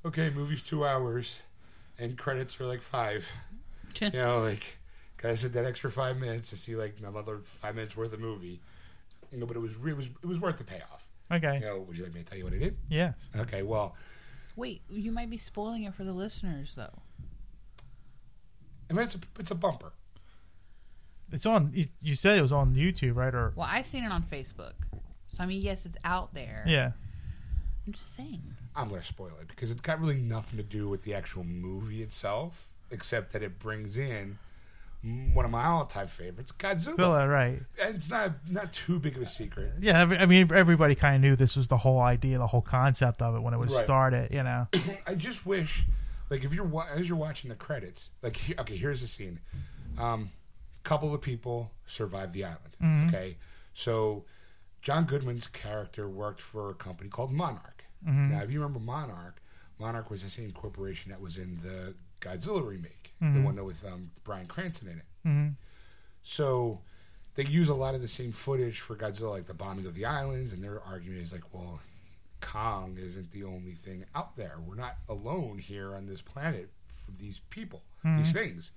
[0.05, 1.39] okay, movie's two hours,
[1.99, 3.27] and credits are like five.
[3.99, 4.77] you know, like,
[5.17, 8.59] gotta sit that extra five minutes to see like another five minutes worth of movie.
[9.31, 11.05] You know, but it was re- it was it was worth the payoff.
[11.31, 11.55] Okay.
[11.55, 12.77] You know, would you like me to tell you what it did?
[12.89, 13.13] Yes.
[13.35, 13.95] Okay, well,
[14.57, 16.99] Wait, you might be spoiling it for the listeners, though.
[18.89, 19.93] I mean, it's a it's a bumper.
[21.31, 21.71] It's on.
[21.73, 23.33] You, you said it was on YouTube, right?
[23.33, 24.73] Or Well, I seen it on Facebook,
[25.27, 26.63] so I mean, yes, it's out there.
[26.67, 26.91] yeah.
[27.85, 28.55] I'm just saying.
[28.75, 31.45] I'm going to spoil it because it's got really nothing to do with the actual
[31.45, 34.39] movie itself, except that it brings in m-
[35.33, 37.29] one of my all-time favorites, Godzilla.
[37.29, 37.61] Right?
[37.81, 39.73] And it's not not too big of a secret.
[39.79, 43.21] Yeah, I mean, everybody kind of knew this was the whole idea, the whole concept
[43.21, 43.83] of it when it was Right.
[43.83, 44.33] started.
[44.33, 44.67] You know,
[45.07, 45.85] I just wish,
[46.29, 49.39] like, if you're wa- as you're watching the credits, like, he- okay, here's the scene.
[49.97, 50.31] Um,
[50.83, 53.07] couple of people survived the island.
[53.09, 53.37] Okay,
[53.73, 54.25] so
[54.81, 57.83] John Goodman's character worked for a company called Monarch.
[58.05, 59.41] Now, if you remember Monarch,
[59.79, 63.43] Monarch was the same corporation that was in the Godzilla remake, the mm-hmm.
[63.43, 65.05] one that with um, Bryan Cranston in it.
[65.25, 65.49] Mm-hmm.
[66.21, 66.81] So
[67.35, 70.05] they use a lot of the same footage for Godzilla, like the bombing of the
[70.05, 71.79] islands, and their argument is like, well,
[72.41, 74.57] Kong isn't the only thing out there.
[74.65, 78.37] We're not alone here on this planet for these people, these mm-hmm.
[78.37, 78.71] things.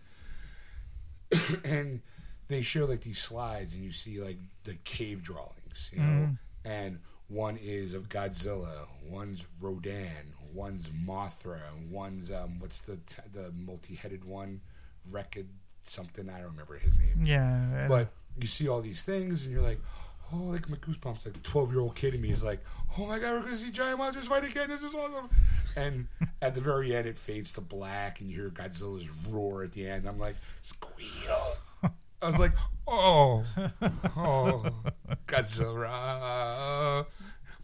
[1.64, 2.00] and
[2.48, 6.28] they show like these slides, and you see like the cave drawings, you know,
[6.64, 6.98] and
[7.30, 14.24] one is of Godzilla, one's Rodan, one's Mothra, one's um, what's the t- the multi-headed
[14.24, 14.60] one,
[15.10, 15.46] Rekid
[15.82, 17.24] something I don't remember his name.
[17.24, 17.86] yeah.
[17.88, 19.80] But you see all these things, and you're like,
[20.32, 21.24] oh, like my goosebumps.
[21.24, 22.62] Like the 12 year old kid in me is like,
[22.98, 24.68] oh my god, we're gonna see giant monsters fight again.
[24.68, 25.30] This is awesome.
[25.76, 26.08] And
[26.42, 29.88] at the very end, it fades to black, and you hear Godzilla's roar at the
[29.88, 30.06] end.
[30.08, 31.56] I'm like, squeal.
[32.22, 32.52] I was like,
[32.86, 33.44] oh,
[34.16, 34.64] oh,
[35.26, 37.06] Godzilla,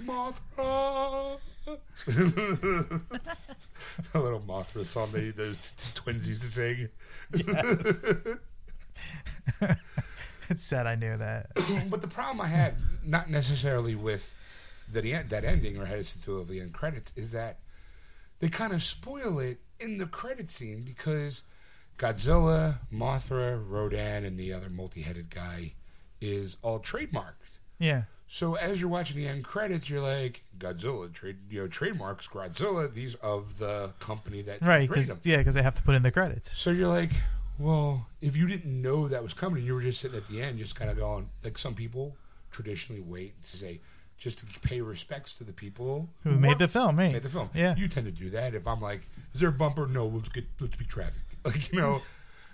[0.03, 1.39] Mothra.
[4.15, 6.89] a little Mothra song they those t- twins used to sing.
[10.49, 11.51] it's sad I knew that.
[11.91, 14.35] but the problem I had, not necessarily with
[14.91, 17.59] the, that ending or headed to the end credits, is that
[18.39, 21.43] they kind of spoil it in the credit scene because
[21.99, 25.73] Godzilla, Mothra, Rodan, and the other multi-headed guy
[26.21, 27.59] is all trademarked.
[27.79, 32.27] Yeah, So as you're watching the end credits, you're like Godzilla trade, you know, trademarks
[32.27, 32.93] Godzilla.
[32.93, 34.89] These of the company that right.
[34.89, 35.19] Because them.
[35.25, 36.57] yeah, because they have to put in the credits.
[36.59, 37.13] So you're like,
[37.59, 40.59] well, if you didn't know that was coming, you were just sitting at the end,
[40.59, 42.17] just kind of going, like some people
[42.51, 43.81] traditionally wait to say,
[44.19, 46.97] just to pay respects to the people Who made worked- the film?
[46.97, 47.51] Made the film.
[47.55, 47.75] Yeah.
[47.77, 48.55] you tend to do that.
[48.55, 49.87] If I'm like, is there a bumper?
[49.87, 51.23] No, let's get let's be traffic.
[51.45, 52.03] Like you know,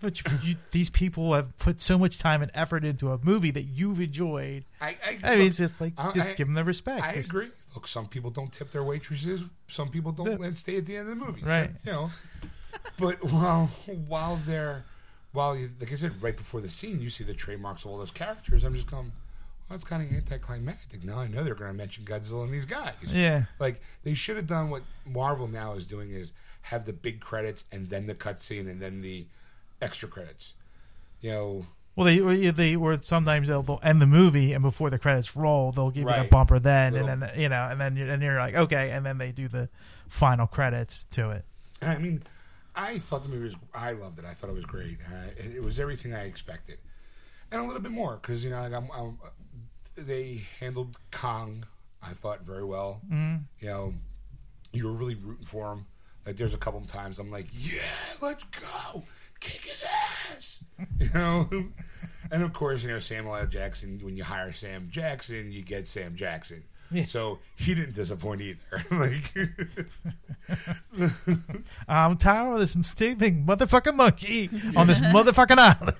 [0.02, 3.52] But you, you, these people have put so much time and effort into a movie
[3.52, 4.64] that you've enjoyed.
[4.80, 7.02] I I, I mean, it's just like I- just give them the respect.
[7.04, 7.50] I Just- agree.
[7.74, 9.44] Look, some people don't tip their waitresses.
[9.68, 11.40] Some people don't The- stay at the end of the movie.
[11.40, 11.70] So, Right.
[11.86, 12.10] you know,
[12.98, 13.66] but while
[14.08, 14.84] while they're
[15.32, 17.98] while you, like I said, right before the scene, you see the trademarks of all
[17.98, 18.64] those characters.
[18.64, 21.02] I'm just going, well, that's kind of anticlimactic.
[21.04, 22.94] Now I know they're going to mention Godzilla and these guys.
[23.16, 23.44] Yeah.
[23.58, 26.32] Like they should have done what Marvel now is doing is
[26.66, 29.26] have the big credits and then the cutscene and then the
[29.82, 30.54] extra credits.
[31.20, 34.98] You know, Well, they they or sometimes they'll, they'll end the movie and before the
[34.98, 38.08] credits roll, they'll give you a bumper then, and then you know, and then you're,
[38.08, 39.68] and you're like, okay, and then they do the
[40.08, 41.44] final credits to it.
[41.80, 42.22] I mean,
[42.74, 43.56] I thought the movie was.
[43.74, 44.24] I loved it.
[44.24, 44.98] I thought it was great.
[45.06, 46.78] Uh, it, it was everything I expected,
[47.50, 49.18] and a little bit more because you know like I'm, I'm,
[49.96, 51.66] they handled Kong.
[52.02, 53.00] I thought very well.
[53.10, 53.42] Mm.
[53.60, 53.94] You know,
[54.72, 55.86] you were really rooting for him.
[56.26, 57.82] Like there's a couple of times I'm like, yeah,
[58.20, 59.02] let's go,
[59.42, 59.84] kick his
[60.30, 60.62] ass.
[60.98, 61.48] you know,
[62.30, 63.46] and of course you know Samuel L.
[63.46, 64.00] Jackson.
[64.02, 66.64] When you hire Sam Jackson, you get Sam Jackson.
[66.90, 67.06] Yeah.
[67.06, 68.84] So he didn't disappoint either.
[68.90, 69.34] like.
[71.88, 75.96] I'm tired of this stinking motherfucking monkey on this motherfucking island.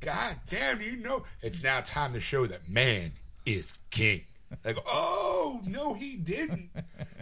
[0.00, 3.12] God damn, you know, it's now time to show that man
[3.46, 4.24] is king.
[4.64, 6.70] Like, oh, no, he didn't.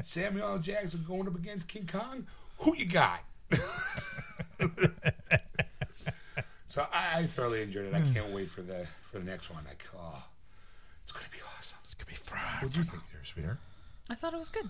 [0.03, 0.59] Samuel L.
[0.59, 2.27] Jackson going up against King Kong?
[2.59, 3.21] Who you got?
[6.71, 7.95] So I, I thoroughly enjoyed it.
[7.95, 9.65] I can't wait for the for the next one.
[9.65, 10.23] Like, oh,
[11.03, 11.77] it's going to be awesome.
[11.85, 12.63] It's gonna be fried.
[12.63, 13.59] What do you think there, sweetheart?
[14.09, 14.69] I thought it was good.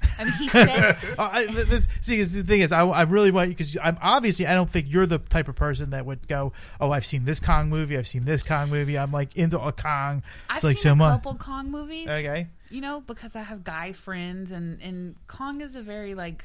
[0.18, 0.68] I mean, he said
[1.18, 3.98] Uh, I, this, see, this- the thing is, I, I really want you because I'm
[4.00, 7.24] obviously I don't think you're the type of person that would go, oh, I've seen
[7.24, 10.18] this Kong movie, I've seen this Kong movie, I'm like into a Kong.
[10.50, 11.12] It's I've like seen so a much.
[11.14, 12.06] couple Kong movies.
[12.08, 12.46] Okay.
[12.70, 16.44] You know, because I have guy friends, and and Kong is a very like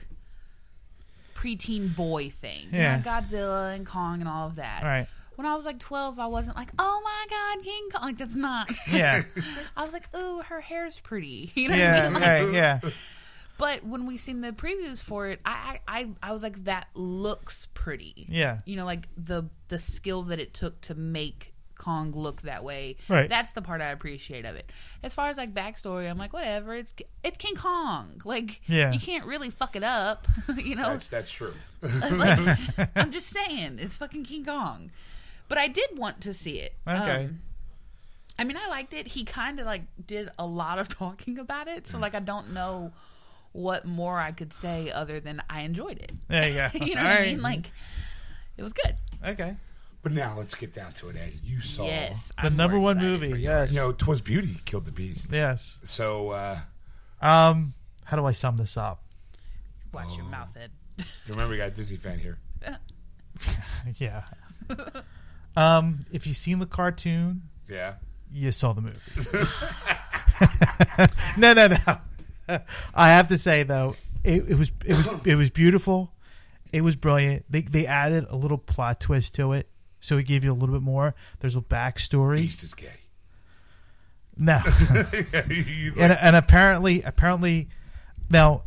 [1.44, 2.68] preteen boy thing.
[2.72, 4.84] You know, Godzilla and Kong and all of that.
[4.84, 5.08] Right.
[5.36, 8.02] When I was like 12, I wasn't like, oh my God, King Kong.
[8.04, 8.70] Like, that's not.
[8.92, 9.24] Yeah,
[9.78, 11.52] I was like, ooh, her hair's pretty.
[11.56, 12.14] You know what I yeah, mean?
[12.14, 12.80] Like, right, yeah,
[13.58, 16.88] But when we seen the previews for it, I, I, I, I was like, that
[16.94, 18.28] looks pretty.
[18.30, 18.60] yeah.
[18.66, 21.53] You know, like the the skill that it took to make
[21.84, 22.96] Kong look that way.
[23.10, 23.30] Right.
[23.30, 24.72] That's the part I appreciate of it.
[25.04, 26.74] As far as like backstory, I'm like, whatever.
[26.76, 26.94] It's
[27.24, 28.22] it's King Kong.
[28.26, 28.92] Like, Yeah.
[28.92, 30.28] you can't really fuck it up.
[30.58, 31.54] you know, That's that's true.
[31.82, 32.58] like
[32.96, 34.92] I'm just saying, it's fucking King Kong.
[35.50, 36.74] But I did want to see it.
[36.88, 37.26] Okay.
[37.26, 37.42] Um,
[38.40, 39.10] I mean, I liked it.
[39.10, 42.52] He kind of like did a lot of talking about it, so like I don't
[42.54, 42.92] know
[43.52, 46.12] what more I could say other than I enjoyed it.
[46.28, 46.86] There you go.
[46.86, 47.42] you know All what I mean?
[47.44, 47.72] Like,
[48.58, 48.96] it was good.
[49.24, 49.58] okay.
[50.04, 51.34] But now let's get down to it, Ed.
[51.44, 53.72] You saw Yes, The I'm number more one excited movie, for yes.
[53.74, 55.30] You know, Twas Beauty killed the beast.
[55.32, 55.78] Yes.
[55.86, 56.60] So uh
[57.22, 59.02] Um, how do I sum this up?
[59.94, 60.18] Watch Oh.
[60.18, 60.72] your mouth, Ed.
[61.30, 62.38] remember we got a Disney fan here.
[63.98, 64.24] Yeah.
[65.58, 67.96] um, if you've seen the cartoon, Yeah.
[68.32, 69.00] you saw the movie.
[71.38, 72.60] no, no, no.
[72.94, 76.12] I have to say though, it, it was it was it was beautiful.
[76.72, 77.46] It was brilliant.
[77.50, 79.68] They they added a little plot twist to it,
[80.04, 81.16] so it gave you a little bit more.
[81.40, 82.38] There's a backstory.
[82.38, 82.90] Beast is gay.
[84.36, 84.62] No,
[85.98, 87.70] and and apparently apparently
[88.30, 88.64] now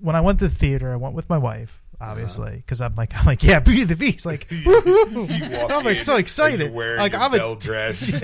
[0.00, 1.82] when I went to the theater, I went with my wife.
[2.00, 2.56] Obviously, uh-huh.
[2.58, 5.28] because I'm like, I'm like, yeah, Beauty and the Beast, like, woohoo!
[5.52, 6.60] you walk I'm like in so and excited.
[6.60, 8.22] you're wearing Like your I'm a, bell dress.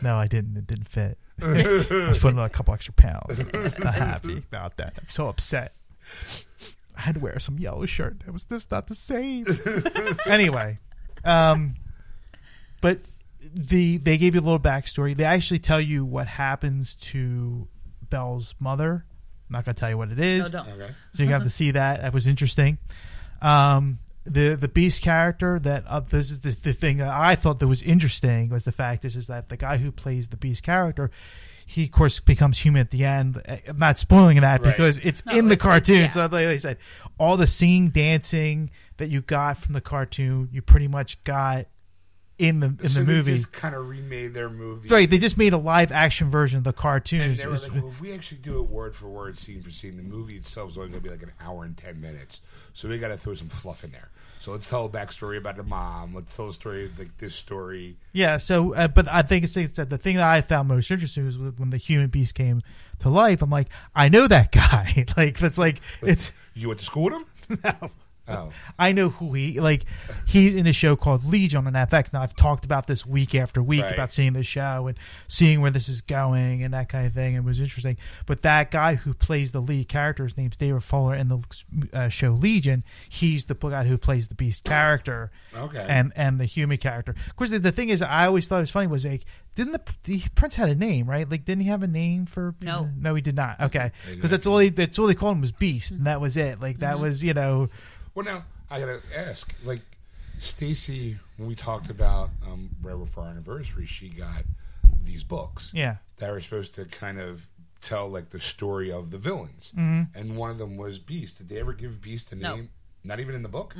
[0.00, 0.56] No, I didn't.
[0.56, 1.18] It didn't fit.
[1.42, 3.40] I was putting on a couple extra pounds.
[3.40, 4.94] I'm not happy about that.
[4.98, 5.74] I'm so upset.
[6.98, 8.22] I had to wear some yellow shirt.
[8.26, 9.46] It was just not the same.
[10.26, 10.80] anyway,
[11.24, 11.76] um,
[12.82, 12.98] but
[13.40, 15.16] the they gave you a little backstory.
[15.16, 17.68] They actually tell you what happens to
[18.10, 19.04] Belle's mother.
[19.48, 20.52] I'm not going to tell you what it is.
[20.52, 20.68] No, don't.
[20.72, 20.92] okay.
[21.14, 22.02] So you got to see that.
[22.02, 22.78] That was interesting.
[23.40, 27.60] Um, the the Beast character that uh, this is the, the thing that I thought
[27.60, 30.64] that was interesting was the fact is is that the guy who plays the Beast
[30.64, 31.12] character,
[31.70, 33.42] he of course becomes human at the end.
[33.46, 34.74] Uh, I'm not spoiling that Right.
[34.74, 35.96] because it's No, in the it's- cartoon.
[36.04, 36.10] yeah.
[36.10, 36.78] So like I said,
[37.18, 41.66] all the singing, dancing that you got from the cartoon, you pretty much got
[42.38, 43.34] in the in so the they movie.
[43.34, 44.88] just kind of remade their movie.
[44.88, 47.20] Right, they just made a live action version of the cartoon.
[47.20, 49.70] And they were like, well, if we actually do it word for word, scene for
[49.70, 52.40] scene, the movie itself is only going to be like an hour and 10 minutes.
[52.74, 54.10] So we got to throw some fluff in there.
[54.40, 56.14] So let's tell a backstory about the mom.
[56.14, 57.96] Let's tell a story of like this story.
[58.12, 60.90] Yeah, so uh, but I think it's, it's that the thing that I found most
[60.90, 62.62] interesting was when the human beast came
[63.00, 63.42] to life.
[63.42, 65.06] I'm like, I know that guy.
[65.16, 67.26] like that's like it's You went to school with him?
[67.64, 67.90] no.
[68.28, 68.52] Oh.
[68.78, 69.84] I know who he like.
[70.26, 72.12] He's in a show called Legion on FX.
[72.12, 73.94] Now I've talked about this week after week Right.
[73.94, 77.34] about seeing the show and seeing where this is going and that kind of thing.
[77.34, 77.96] It was interesting.
[78.26, 81.38] But that guy who plays the lead character, his name's David Fuller in the
[81.92, 82.84] uh, show Legion.
[83.08, 85.84] He's the guy who plays the Beast character Okay.
[85.88, 87.14] and and the human character.
[87.28, 89.72] Of course, the, the thing is, I always thought it was funny was like, didn't
[89.72, 91.28] the, the prince had a name, right?
[91.28, 92.54] Like, didn't he have a name for?
[92.60, 92.90] No.
[92.96, 93.58] no, he did not.
[93.60, 96.36] Okay, because that's all he that's all they called him was Beast, and that was
[96.36, 96.60] it.
[96.60, 97.68] Like that was you know,
[98.14, 99.82] Well, now I gotta ask, like
[100.40, 104.44] Stacy, when we talked about um, Rebel for our anniversary, she got
[105.02, 107.46] these books yeah, that were supposed to kind of
[107.80, 110.16] tell like the story of the villains, Mm-hmm.
[110.18, 111.38] and one of them was Beast.
[111.38, 112.56] Did they ever give Beast a No.
[112.56, 112.70] name?
[113.04, 113.74] Not even in the book.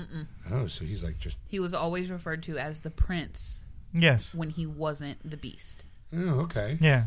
[0.51, 3.59] Oh, so he's like just He was always referred to as the prince
[3.93, 5.85] yes, when he wasn't the beast.
[6.17, 6.79] oh okay.
[6.81, 7.07] yeah.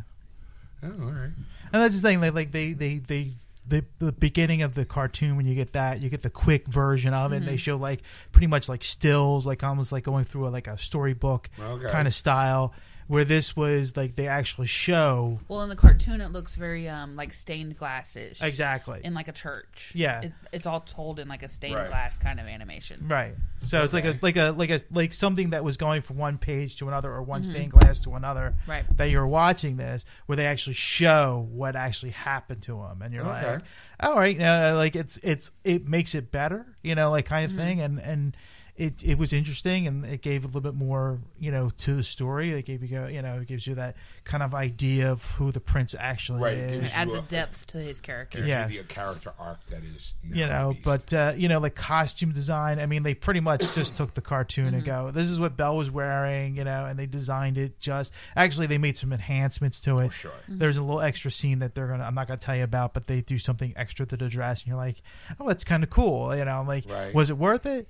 [0.84, 1.30] Oh, all right.
[1.74, 2.20] And that's the thing.
[2.20, 3.32] Like, like they, they, they,
[3.68, 7.14] the, the beginning of the cartoon when you get that, you get the quick version
[7.14, 7.38] of it.
[7.38, 7.58] And they mm-hmm.
[7.58, 11.50] show like pretty much like stills, like almost like going through a, like a storybook
[11.60, 11.92] Okay.
[11.92, 12.74] kind of style.
[13.12, 17.18] Where this was like they actually show Well, in the cartoon, it looks very um
[17.18, 19.02] like stained glasses exactly.
[19.04, 19.92] in like a church.
[19.94, 20.22] Yeah.
[20.22, 21.90] it, it's all told in like a stained Right.
[21.90, 23.08] glass kind of animation.
[23.10, 23.36] Right.
[23.60, 26.38] So it's like a like a like a like something that was going from one
[26.38, 28.56] page to another or one stained glass to another.
[28.66, 28.86] Right.
[28.96, 33.26] That you're watching this, where they actually show what actually happened to him, and you're
[33.26, 33.52] Okay.
[33.56, 33.62] like,
[34.00, 37.52] all right, uh, like it's it's it makes it better, you know, like kind of
[37.58, 38.38] thing, and and.
[38.78, 42.04] It, it was interesting and it gave a little bit more you know to the
[42.04, 42.52] story.
[42.52, 45.60] It gave you you know it gives you that kind of idea of who the
[45.60, 46.82] prince actually Right, it is.
[46.82, 48.38] gives It adds a a- depth to his character.
[48.40, 48.78] Gives Yes.
[48.78, 52.80] the character arc that is now you know but uh, you know like costume design
[52.80, 54.76] i mean they pretty much just took the cartoon Mm-hmm.
[54.76, 58.12] and go this is what belle was wearing you know and they designed it just
[58.36, 60.32] actually they made some enhancements to it For sure.
[60.48, 63.08] there's a little extra scene that they're gonna i'm not gonna tell you about but
[63.08, 65.02] they do something extra to the dress and you're like
[65.40, 67.14] oh that's kind of cool you know I'm like Right.
[67.14, 67.88] was it worth it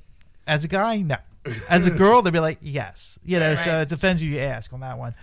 [0.51, 1.17] as a guy no
[1.69, 3.81] as a girl they'd be like yes you know so Right.
[3.81, 5.15] it depends who you ask on that one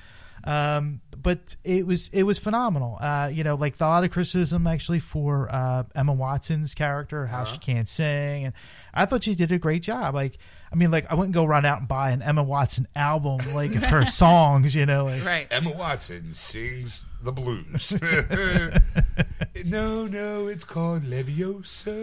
[0.45, 2.97] um, but it was it was phenomenal.
[3.01, 7.43] Uh, you know, like a lot of criticism actually for uh, Emma Watson's character, how
[7.43, 7.53] Uh-huh.
[7.55, 8.55] she can't sing, and
[8.95, 10.15] I thought she did a great job.
[10.15, 10.39] Like,
[10.73, 13.75] I mean, like I wouldn't go run out and buy an Emma Watson album like
[13.75, 14.77] of her songs.
[14.77, 15.49] You know, like Right.
[15.51, 17.99] Emma Watson sings the blues.
[19.65, 21.99] no, no, it's called Leviosa.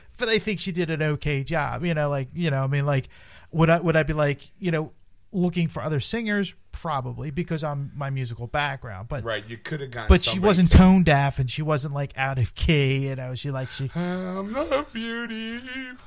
[0.31, 1.83] I think she did an okay job.
[1.85, 3.09] You know, like you know, I mean, like
[3.51, 4.91] would I would I be like you know
[5.33, 9.91] looking for other singers probably because I'm my musical background, but right, you could have
[9.91, 10.07] gotten.
[10.09, 13.07] but she wasn't to- tone deaf and she wasn't like out of key.
[13.07, 15.59] You know, she like she I'm the beauty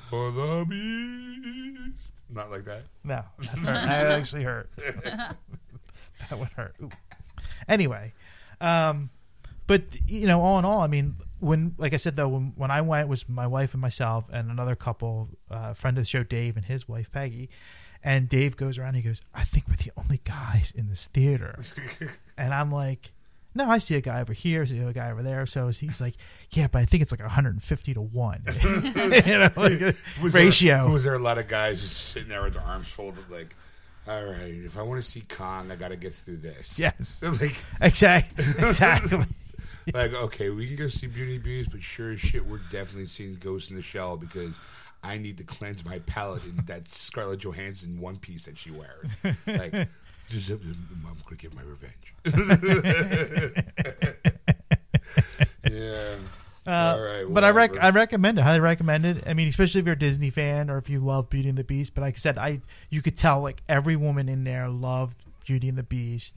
[0.09, 2.11] for the beast.
[2.29, 2.83] Not like that.
[3.03, 4.69] no, that that actually hurt.
[5.03, 5.37] that
[6.39, 6.75] would hurt.
[6.81, 6.89] Ooh.
[7.67, 8.13] Anyway,
[8.61, 9.09] um,
[9.67, 12.71] but you know, all in all, I mean, when, like I said though, when when
[12.71, 16.07] I went it was my wife and myself and another couple, uh, friend of the
[16.09, 17.49] show, Dave and his wife Peggy,
[18.03, 18.95] and Dave goes around.
[18.95, 21.59] He goes, "I think we're the only guys in this theater,"
[22.37, 23.11] and I'm like.
[23.57, 25.45] No, I see a guy over here, I see a guy over there.
[25.45, 26.15] So he's like,
[26.51, 30.91] "Yeah, but I think it's like 150 to one, you know, like Was ratio." There,
[30.91, 33.55] was there a lot of guys just sitting there with their arms folded, like,
[34.09, 36.77] all right, if I want to see Kong, I got to get through this.
[36.77, 39.23] yes, like, exactly, exactly.
[39.93, 42.59] like, okay, we can go see Beauty and the Beast, but sure as shit, we're
[42.71, 44.55] definitely seeing Ghost in the Shell because
[45.03, 49.09] I need to cleanse my palate in that Scarlett Johansson one piece that she wears.
[49.45, 49.89] Like, I'm
[51.23, 52.15] gonna get my revenge.
[55.69, 56.15] yeah.
[56.67, 58.41] Uh, All right, but I rec- I recommend it.
[58.41, 59.23] Highly recommend it.
[59.27, 61.63] I mean, especially if you're a Disney fan or if you love Beauty and the
[61.63, 61.93] Beast.
[61.93, 65.69] But like I said, I you could tell like every woman in there loved Beauty
[65.69, 66.35] and the Beast.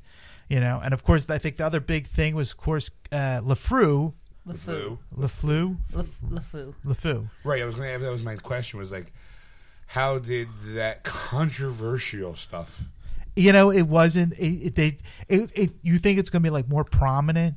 [0.49, 3.41] You know, and of course, I think the other big thing was, of course, uh,
[3.43, 4.15] LeFru,
[4.47, 4.97] LeFou.
[5.15, 6.75] LeFleur, Lef- LeFou.
[6.87, 7.31] LeFou.
[7.45, 7.61] Right.
[7.63, 7.99] I was gonna.
[7.99, 8.79] That was my question.
[8.79, 9.13] Was like,
[9.89, 12.85] how did that controversial stuff?
[13.37, 14.33] You know, it wasn't.
[14.39, 14.97] It, it they.
[15.29, 15.71] It, it.
[15.83, 17.57] You think it's going to be like more prominent?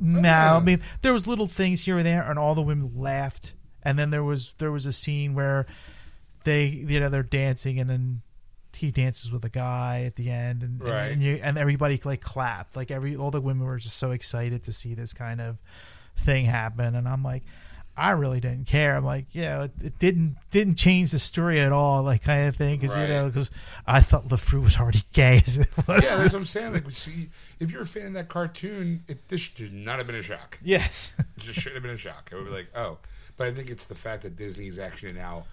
[0.00, 0.60] No, I Oh.
[0.60, 3.52] mean there was little things here and there, and all the women laughed.
[3.82, 5.66] And then there was there was a scene where
[6.44, 8.22] they you know they're dancing, and then
[8.76, 11.12] he dances with a guy at the end, and and- Right.
[11.12, 14.62] and, you, and everybody like clapped, like every all the women were just so excited
[14.64, 15.58] to see this kind of
[16.16, 17.42] thing happen, and I'm like.
[17.96, 18.96] I really didn't care.
[18.96, 22.56] I'm like, yeah, it, it didn't didn't change the story at all, like kind of
[22.56, 22.78] thing.
[22.78, 23.02] Because Right.
[23.08, 23.50] you know, because
[23.86, 26.02] I thought LeFru was already gay as it was.
[26.02, 26.72] Yeah, that's what I'm saying.
[26.72, 27.28] Like, we see,
[27.58, 30.58] if you're a fan of that cartoon, it, this should not have been a shock.
[30.62, 31.12] Yes.
[31.18, 32.30] It just shouldn't have been a shock.
[32.32, 32.98] It would be like, oh.
[33.36, 35.44] But I think it's the fact that Disney is actually now,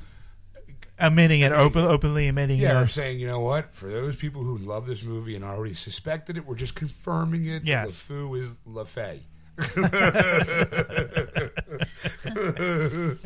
[1.00, 2.82] admitting it, open, openly admitting yeah, it.
[2.82, 3.74] we're saying, you know what?
[3.76, 7.64] For those people who love this movie and already suspected it, we're just confirming it.
[7.64, 8.06] Yes.
[8.10, 9.20] LeFou is LaFay.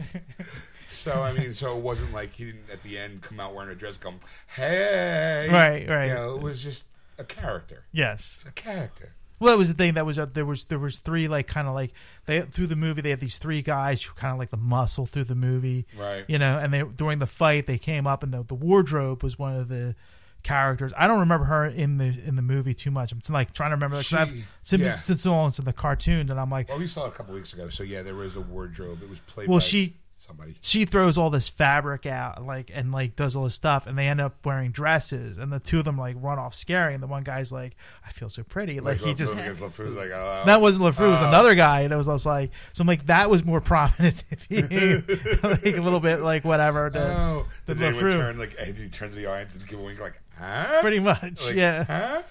[0.89, 3.71] so I mean, so it wasn't like he didn't at the end come out wearing
[3.71, 4.19] a dress, come,
[4.55, 6.07] hey, Right, right.
[6.07, 6.85] You know, it was just
[7.17, 8.39] a character, Yes.
[8.47, 9.13] a character.
[9.41, 11.67] Well, that was the thing that was uh, there was there was three like kind
[11.67, 11.93] of like
[12.27, 15.07] they through the movie they had these three guys who kind of like the muscle
[15.07, 16.25] through the movie, Right.
[16.27, 19.39] You know, and they during the fight they came up and the the wardrobe was
[19.39, 19.95] one of the
[20.43, 20.91] characters.
[20.95, 23.11] I don't remember her in the in the movie too much.
[23.11, 24.95] I'm like trying to remember because I've since yeah.
[24.97, 27.81] since the cartoon and I'm like, Well, we saw it a couple weeks ago, so
[27.81, 29.01] yeah, there was a wardrobe.
[29.01, 29.47] It was played.
[29.47, 29.95] well by she
[30.31, 30.55] somebody.
[30.61, 34.07] she throws all this fabric out like and like does all this stuff and they
[34.07, 37.07] end up wearing dresses and the two of them like run off scary and the
[37.07, 40.83] one guy's like I feel so pretty like he just like, oh, oh, That wasn't
[40.85, 41.07] LeFou.
[41.07, 41.27] It was Oh.
[41.27, 45.65] another guy, and it was, also like, so I'm like, that was more prominent like
[45.65, 46.89] a little bit, like whatever.
[46.89, 48.11] To, Oh, the anyone LeFou.
[48.13, 48.57] turn like?
[48.59, 50.81] He turn to the audience and give a wink like, huh?
[50.81, 51.83] Pretty much, Like, yeah.
[51.83, 52.21] Huh?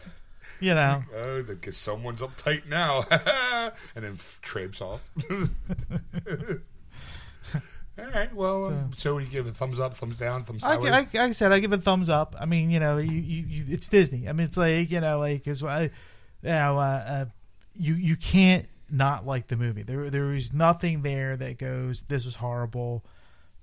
[0.61, 3.07] You know, Oh, because someone's uptight now,
[3.95, 5.01] and then f- traipse off.
[8.13, 8.35] All right.
[8.35, 10.75] Well, um, so we give a thumbs up, thumbs down, thumbs I.
[10.75, 12.35] I, like I said, I give a thumbs up.
[12.39, 14.29] I mean, you know, you, you, you it's Disney.
[14.29, 15.91] I mean, it's like you know, like as I, you
[16.43, 17.25] know, uh, uh,
[17.75, 19.83] you you can't not like the movie.
[19.83, 23.05] There there is nothing there that goes, this was horrible.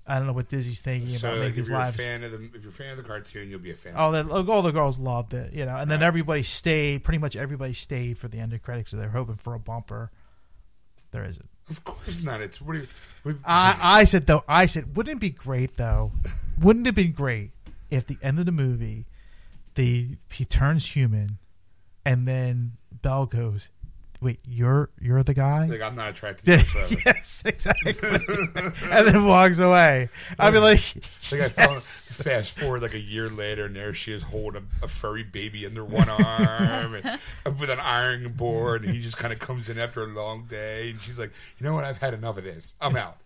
[0.06, 2.24] I don't know what Disney's thinking so about like, making if these you're a fan
[2.24, 3.92] of the if you're a fan of the cartoon, you'll be a fan.
[3.94, 6.06] Oh, of that all the girls loved it, you know, and then Right.
[6.06, 7.04] everybody stayed.
[7.04, 8.90] Pretty much everybody stayed for the end of credits.
[8.90, 10.10] So they're hoping for a bumper.
[11.10, 11.48] There isn't.
[11.70, 12.40] Of course not.
[12.40, 12.74] It's what?
[12.74, 12.88] do you-
[13.22, 14.44] what I, I said though.
[14.48, 16.12] I said, wouldn't it be great though?
[16.60, 17.52] Wouldn't it have been great
[17.88, 19.06] if the end of the movie,
[19.76, 21.38] the he turns human,
[22.04, 23.68] and then Belle goes,
[24.20, 26.94] "Wait, you're you're the guy." like I'm not attracted to forever.
[27.06, 27.94] yes, exactly.
[28.90, 30.08] and then walks away.
[30.38, 30.80] I'd be like,
[31.32, 34.84] Like I fell, fast forward like a year later, and there she is holding a,
[34.86, 37.18] a furry baby under one arm and,
[37.60, 40.90] with an ironing board, and he just kind of comes in after a long day,
[40.90, 41.84] and she's like, "You know what?
[41.84, 42.74] I've had enough of this.
[42.80, 43.18] I'm out."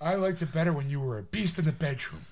[0.00, 2.24] I liked it better when you were a beast in the bedroom.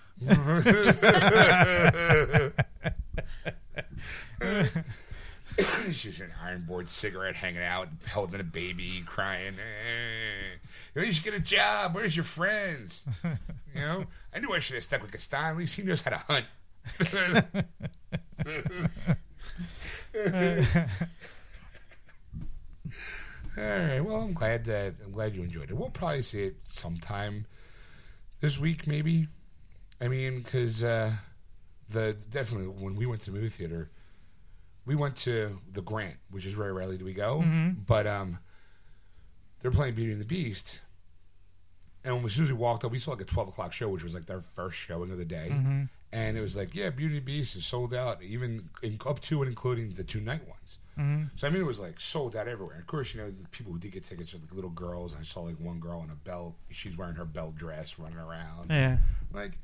[5.93, 9.55] She's an iron board cigarette hanging out, holding a baby, crying.
[9.55, 11.01] Eh.
[11.01, 11.95] You should get a job.
[11.95, 13.05] Where's your friends?
[13.75, 15.45] You know, I knew I should have stuck with Gaston.
[15.45, 16.47] At least he knows how to hunt.
[23.57, 24.01] All right.
[24.01, 25.77] Well, I'm glad that I'm glad you enjoyed it.
[25.77, 27.47] We'll probably see it sometime
[28.41, 29.29] this week, maybe.
[30.01, 31.13] I mean, because uh,
[31.89, 33.91] the definitely when we went to the movie theater,
[34.89, 37.45] we went to the Grant, which is very rarely do we go,
[37.87, 38.39] but um,
[39.61, 40.81] they're playing Beauty and the Beast.
[42.05, 44.03] And as soon as we walked up, we saw like a twelve o'clock show, which
[44.03, 45.51] was like their first showing of the day.
[46.11, 49.21] and it was like, yeah, Beauty and the Beast is sold out, even in, up
[49.21, 50.79] to and including the two night ones.
[50.99, 51.25] Mm-hmm.
[51.37, 52.79] So I mean, it was like sold out everywhere.
[52.79, 55.15] Of course, you know, the people who did get tickets are like little girls.
[55.19, 56.55] I saw like one girl in a belt.
[56.71, 58.71] She's wearing her belt dress, running around.
[58.71, 58.99] Yeah.
[59.33, 59.59] Like,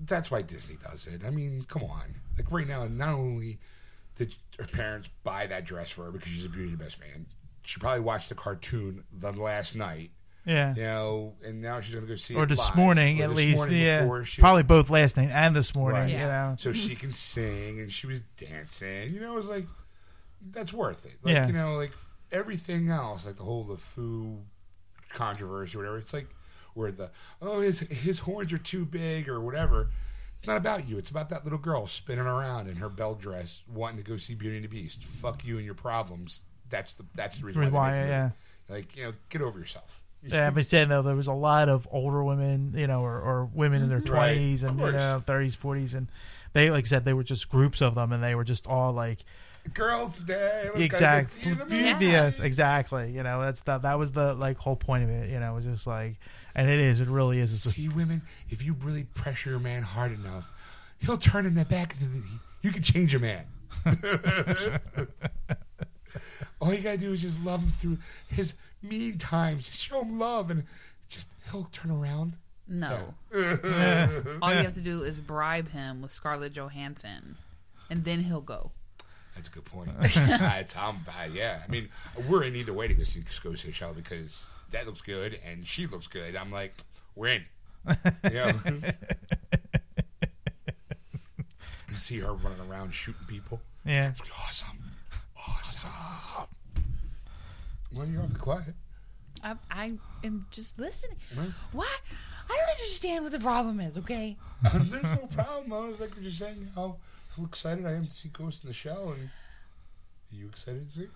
[0.00, 1.22] that's why Disney does it.
[1.26, 2.14] I mean, come on.
[2.38, 3.58] Like right now, not only
[4.16, 6.96] did her parents buy that dress for her because she's a Beauty and the Beast
[6.96, 7.26] fan,
[7.62, 10.10] she probably watched the cartoon the last night.
[10.44, 10.74] Yeah.
[10.74, 12.74] You know, and now she's gonna go see Or it this live.
[12.76, 13.56] morning, Or at this least.
[13.56, 14.22] morning yeah.
[14.24, 16.02] she- Probably both last night and this morning.
[16.02, 16.10] Right.
[16.10, 16.56] You know.
[16.58, 19.14] so she can sing and she was dancing.
[19.14, 19.66] You know, it was like
[20.50, 21.12] that's worth it.
[21.22, 21.46] Like, Yeah.
[21.46, 21.92] you know, like
[22.32, 24.40] everything else, like the whole the foo
[25.10, 25.98] controversy or whatever.
[25.98, 26.28] It's like
[26.74, 27.10] where the
[27.40, 29.90] oh his his horns are too big or whatever.
[30.42, 30.98] It's not about you.
[30.98, 34.34] It's about that little girl spinning around in her Belle dress, wanting to go see
[34.34, 35.04] Beauty and the Beast.
[35.04, 36.40] Fuck you and your problems.
[36.68, 37.94] That's the that's the reason why.
[37.94, 38.30] They yeah.
[38.68, 40.02] Like you know, get over yourself.
[40.24, 43.50] Yeah, but saying though, there was a lot of older women, you know, or, or
[43.54, 44.14] women in their mm-hmm.
[44.14, 46.08] twenties of and you know thirties, forties, and
[46.54, 48.92] they, like I said, they were just groups of them, and they were just all
[48.92, 49.24] like,
[49.74, 50.70] Girls' Day.
[50.74, 53.12] let's go to the exactly, yes, exactly.
[53.12, 55.30] You know, that's the, that was the like whole point of it.
[55.30, 56.16] You know, it was just like,
[56.54, 57.52] and it is, it really is.
[57.54, 60.50] It's a, See, women, if you really pressure your man hard enough,
[60.98, 62.22] he'll turn in the back into the.
[62.62, 63.44] You can change a man.
[66.60, 67.98] All you gotta do is just love him through
[68.28, 69.66] his mean times.
[69.68, 70.64] Just show him love, and
[71.08, 72.34] just he'll turn around.
[72.68, 73.14] No.
[74.42, 77.36] All you have to do is bribe him with Scarlett Johansson,
[77.90, 78.70] and then he'll go.
[79.34, 79.90] That's a good point.
[80.02, 81.88] It's, um, uh, yeah, I mean,
[82.28, 85.38] we're in either way to go see, go see a show because that looks good
[85.44, 86.36] and she looks good.
[86.36, 86.74] I'm like,
[87.14, 87.44] we're in.
[88.24, 88.54] You know?
[91.88, 93.60] you see her running around shooting people.
[93.84, 94.08] yeah.
[94.10, 94.78] It's awesome.
[95.36, 95.90] Awesome.
[97.94, 98.74] Well, you're awfully quiet.
[99.42, 99.92] I, I
[100.24, 101.16] am just listening.
[101.36, 101.50] Right.
[101.72, 101.88] Why?
[102.48, 103.98] I don't understand what the problem is.
[103.98, 104.36] Okay.
[104.72, 105.72] There's no problem.
[105.72, 106.96] I was like, just saying how,
[107.36, 109.12] how excited I am to see Ghost in the Shell.
[109.18, 111.06] And are you excited to see?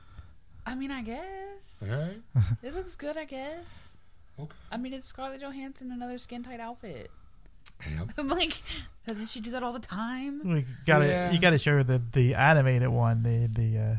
[0.66, 2.20] I mean, I guess All right.
[2.62, 3.16] it looks good.
[3.16, 3.92] I guess.
[4.38, 4.54] Okay.
[4.70, 7.10] I mean, it's Scarlett Johansson in another skin tight outfit.
[7.90, 8.10] Yep.
[8.18, 8.54] I'm like,
[9.06, 10.42] doesn't she do that all the time?
[10.44, 11.30] We got to Yeah.
[11.32, 13.96] you got to show her the the animated one, the the uh,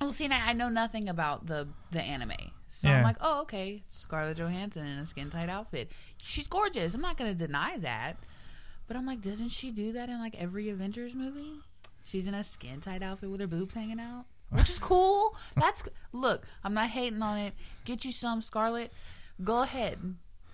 [0.00, 2.32] Well, see, I, I know nothing about the the anime,
[2.70, 2.98] so Yeah.
[2.98, 5.90] I'm like, oh, okay, Scarlett Johansson in a skin tight outfit.
[6.18, 6.94] She's gorgeous.
[6.94, 8.16] I'm not gonna deny that,
[8.86, 11.60] but I'm like, doesn't she do that in like every Avengers movie?
[12.04, 14.24] She's in a skin tight outfit with her boobs hanging out,
[14.54, 15.36] which is cool.
[15.56, 15.82] That's
[16.12, 17.54] look, I'm not hating on it.
[17.84, 18.92] Get you some Scarlet.
[19.42, 19.98] go ahead,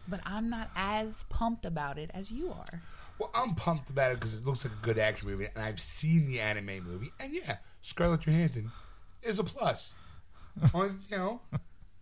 [0.08, 2.82] but I'm not as pumped about it as you are.
[3.18, 5.78] Well, I'm pumped about it because it looks like a good action movie, and I've
[5.80, 8.70] seen the anime movie, and yeah, Scarlett Johansson
[9.22, 9.92] is a plus.
[10.74, 11.40] On, you know,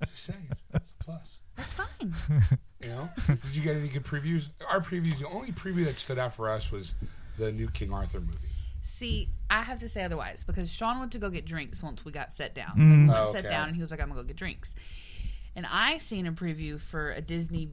[0.07, 1.41] just saying, it's a plus.
[1.57, 2.15] That's fine.
[2.81, 4.51] You know, did you get any good previews?
[4.71, 6.95] Our previews, the only preview that stood out for us was
[7.37, 8.39] the new King Arthur movie.
[8.91, 12.11] See, I have to say otherwise because Sean went to go get drinks once we
[12.11, 12.73] got set down.
[12.79, 13.07] Mm.
[13.09, 13.51] We Oh, and sat okay.
[13.51, 14.75] down, and he was like, "I'm gonna go get drinks."
[15.55, 17.73] And I seen a preview for a Disney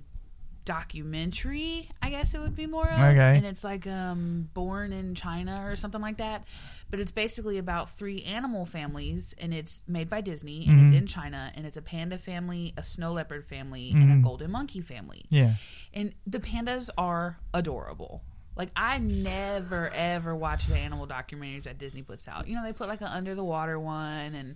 [0.65, 1.89] documentary.
[2.01, 3.37] I guess it would be more of, Okay.
[3.37, 6.43] and it's like um, Born in China or something like that.
[6.89, 10.87] But it's basically about three animal families, and it's made by Disney, and Mm-hmm.
[10.93, 14.51] it's in China, and it's a panda family, a snow leopard family, and a golden
[14.51, 15.55] monkey family yeah.
[15.93, 18.23] and the pandas are adorable.
[18.55, 22.47] Like I never ever watch the animal documentaries that Disney puts out.
[22.47, 24.55] You know, they put like an under the water one, and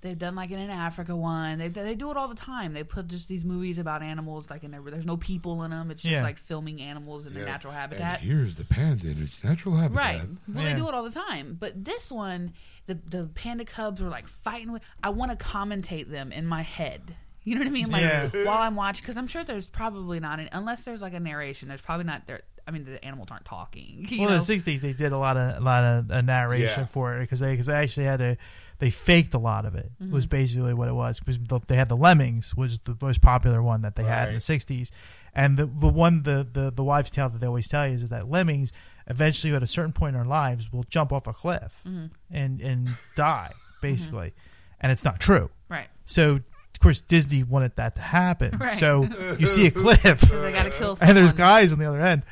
[0.00, 1.58] they've done like an in Africa one.
[1.58, 2.72] They they do it all the time.
[2.74, 5.90] They put just these movies about animals, like in there, there's no people in them.
[5.90, 6.22] It's just Yeah.
[6.22, 8.20] like filming animals in their natural habitat.
[8.20, 9.96] And here's the panda in its natural habitat.
[10.04, 10.22] Right.
[10.52, 10.72] Well, Yeah.
[10.72, 11.56] they do it all the time.
[11.58, 12.52] But this one,
[12.86, 14.82] the the panda cubs were like fighting with.
[15.04, 17.14] I want to commentate them in my head.
[17.44, 17.90] You know what I mean?
[17.92, 18.28] Like Yeah.
[18.44, 21.68] while I'm watching, because I'm sure there's probably not, an, unless there's like a narration.
[21.68, 22.40] There's probably not there.
[22.66, 24.06] I mean, the animals aren't talking.
[24.10, 24.36] You Well, know?
[24.36, 26.86] in the '60s, they did a lot of a lot of uh, narration Yeah.
[26.86, 28.36] for it because they because they actually had to
[28.78, 29.90] they faked a lot of it.
[30.02, 30.12] Mm-hmm.
[30.12, 33.62] Was basically what it was because the, they had the Lemmings was the most popular
[33.62, 34.60] one that they had in the Right.
[34.60, 34.90] '60s,
[35.34, 38.08] and the the one the the the wives' tale that they always tell you is
[38.08, 38.72] that Lemmings
[39.08, 42.06] eventually at a certain point in their lives will jump off a cliff Mm-hmm.
[42.30, 44.34] and and die basically,
[44.80, 45.50] and it's not true.
[45.68, 45.86] right.
[46.04, 46.40] So
[46.74, 48.58] of course Disney wanted that to happen.
[48.58, 48.78] Right.
[48.78, 49.04] So
[49.38, 50.20] you see a cliff.
[50.20, 50.96] So they got to kill.
[50.96, 51.08] Someone.
[51.08, 52.22] and there's guys on the other end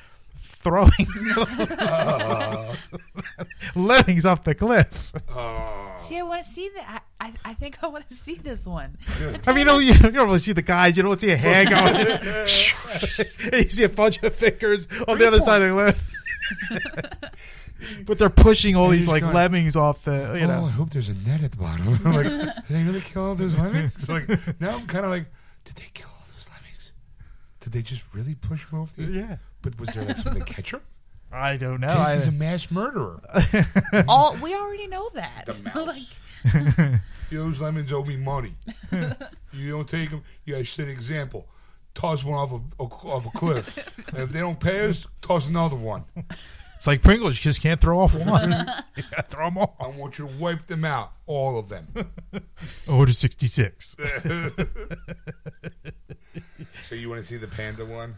[0.65, 1.07] throwing
[3.77, 5.13] lemmings off the cliff.
[5.29, 5.85] Oh.
[6.09, 7.03] See, I want to see that.
[7.21, 8.99] I, I, I think I want to see this one.
[9.47, 10.97] I mean, you don't, you don't really see the guys.
[10.97, 11.97] You don't want to see a hand going.
[13.53, 16.15] and you see a bunch of fingers on the other side of the cliff.
[18.07, 20.37] but they're pushing all And these like going, lemmings off the.
[20.39, 22.03] You oh, I hope there's a net at the bottom.
[22.05, 24.09] Like, did they really kill all those lemmings?
[24.09, 24.29] Like,
[24.61, 25.27] now I'm kind of like,
[25.65, 26.93] did they kill all those lemmings?
[27.61, 29.05] Did they just really push them off the?
[29.05, 29.37] Yeah.
[29.65, 30.83] But was there like something to catch them?
[31.33, 31.89] I don't know.
[31.89, 33.21] Disney's I, a mass murderer.
[34.09, 35.47] All we already know that.
[35.47, 36.15] The mouse.
[36.53, 37.01] like,
[37.33, 38.55] Those lemons owe me money.
[39.53, 41.49] you don't take them, you guys set an example.
[41.95, 43.79] Toss one off a, off a cliff.
[44.13, 46.05] and if they don't pay us, toss another one.
[46.77, 47.37] it's like Pringles.
[47.37, 48.51] You just can't throw off one.
[48.97, 49.77] you gotta throw them all.
[49.81, 51.89] I want you to wipe them out, all of them.
[52.87, 53.97] Order 66.
[56.83, 58.17] so you want to see the panda one?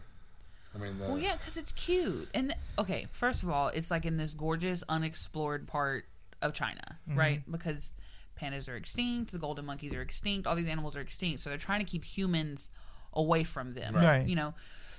[0.77, 2.29] I mean, the, well, uh, yeah, because it's cute.
[2.33, 6.05] And okay, first of all, it's like in this gorgeous, unexplored part
[6.41, 7.17] of China, mm-hmm.
[7.17, 7.51] right?
[7.51, 7.91] Because
[8.39, 11.41] pandas are extinct, the golden monkeys are extinct, all these animals are extinct.
[11.41, 12.69] So they're trying to keep humans
[13.13, 14.27] away from them, Right.
[14.27, 14.53] You know,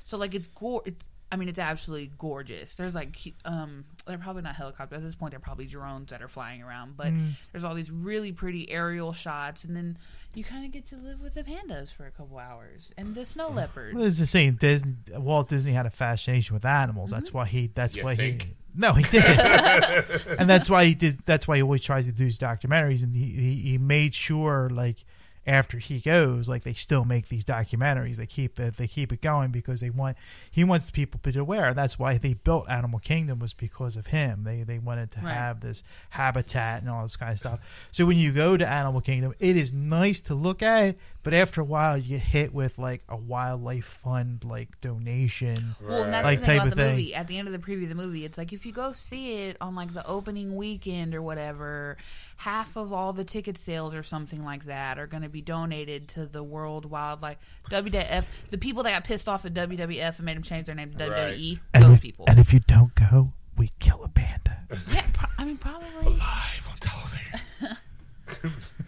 [0.05, 0.83] so like it's gore.
[0.85, 2.77] It's, I mean, it's absolutely gorgeous.
[2.77, 5.33] There's like, um, they're probably not helicopters at this point.
[5.33, 6.97] They're probably drones that are flying around.
[6.97, 7.33] But mm.
[7.53, 9.99] there's all these really pretty aerial shots, and then
[10.35, 13.27] you kind of get to live with the pandas for a couple hours and the
[13.27, 13.57] snow mm.
[13.57, 13.95] leopards.
[13.95, 14.55] Well, it's the same.
[14.55, 17.11] Disney, Walt Disney had a fascination with animals.
[17.11, 17.39] That's mm-hmm.
[17.39, 17.71] why he.
[17.75, 18.43] That's You why think?
[18.43, 18.55] he.
[18.75, 19.25] No, he did,
[20.39, 21.19] and that's why he did.
[21.27, 24.71] That's why he always tries to do his documentaries, and he, he he made sure
[24.71, 25.05] like
[25.49, 28.17] after he goes, like they still make these documentaries.
[28.17, 28.77] They keep it.
[28.77, 30.17] They keep it going because they want.
[30.51, 31.73] He wants people to be aware.
[31.73, 34.45] That's why they built Animal Kingdom was because of him.
[34.45, 35.33] They they wanted to Right.
[35.35, 37.61] have this habitat and all this kind of stuff.
[37.91, 40.97] So when you go to Animal Kingdom, it is nice to look at,
[41.31, 45.75] but after a while, you get hit with like a wildlife fund like donation.
[45.79, 46.91] Well, and that's Like the thing type about of the thing.
[46.93, 47.15] movie.
[47.15, 49.33] At the end of the preview of the movie, it's like if you go see
[49.43, 51.99] it on like the opening weekend or whatever,
[52.39, 56.09] half of all the ticket sales or something like that are going to be donated
[56.09, 57.37] to the World Wildlife
[57.71, 58.25] WWF.
[58.51, 60.99] The people that got pissed off at WWF and made them change their name to
[61.11, 61.35] Right.
[61.37, 61.61] WWE.
[61.75, 62.25] And Those if, people.
[62.27, 64.61] and if you don't go, we kill a panda.
[64.91, 66.05] yeah, pro- I mean probably.
[66.15, 68.61] live on television.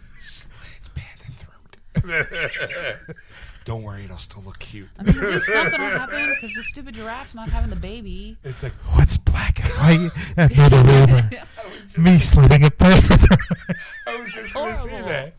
[2.01, 2.27] Slits
[2.57, 2.57] panda
[3.03, 3.15] throat.
[3.63, 4.89] Don't worry, it'll still look cute.
[4.97, 8.37] I mean, at least something will happen because the stupid giraffe's not having the baby.
[8.43, 11.29] It's like oh, What's black and white and middle river?
[11.97, 13.27] Me slitting a panda.
[14.07, 15.35] I was just going to say that.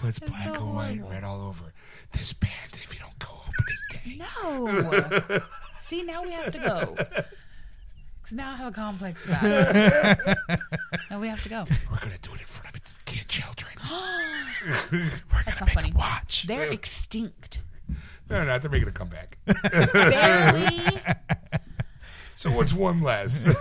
[0.00, 1.72] What's It's black so and white and red all over?
[2.12, 5.38] This panda, if you don't go opening day.
[5.38, 5.40] No.
[5.80, 6.94] See, now we have to go.
[6.94, 7.26] Because
[8.32, 10.38] now I have a complex about it.
[11.10, 11.64] now we have to go.
[11.90, 12.77] We're gonna do it in front of
[13.28, 13.72] children.
[14.92, 15.92] We're gonna make funny.
[15.94, 16.44] a watch.
[16.46, 17.60] They're extinct.
[18.28, 19.38] no, no, they're making a comeback.
[19.92, 21.00] Barely.
[22.36, 23.42] So what's one less?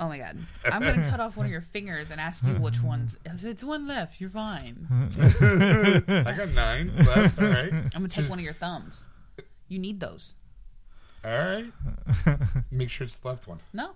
[0.00, 0.38] Oh my god.
[0.64, 3.16] I'm going to cut off one of your fingers and ask you which one's.
[3.24, 4.86] If it's one left, you're fine.
[5.18, 7.38] I got nine left.
[7.40, 9.08] All right, I'm going to take one of your thumbs.
[9.68, 10.34] You need those.
[11.24, 11.66] all right.
[12.70, 13.58] Make sure it's the left one.
[13.74, 13.90] No,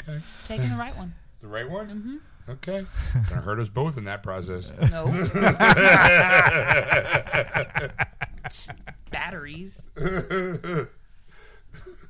[0.00, 1.14] Okay, taking the right one.
[1.42, 1.88] the right one.
[1.88, 2.16] Mm-hmm.
[2.50, 2.84] Okay,
[3.28, 4.70] gonna hurt us both in that process.
[4.90, 5.06] No.
[9.10, 9.86] Batteries.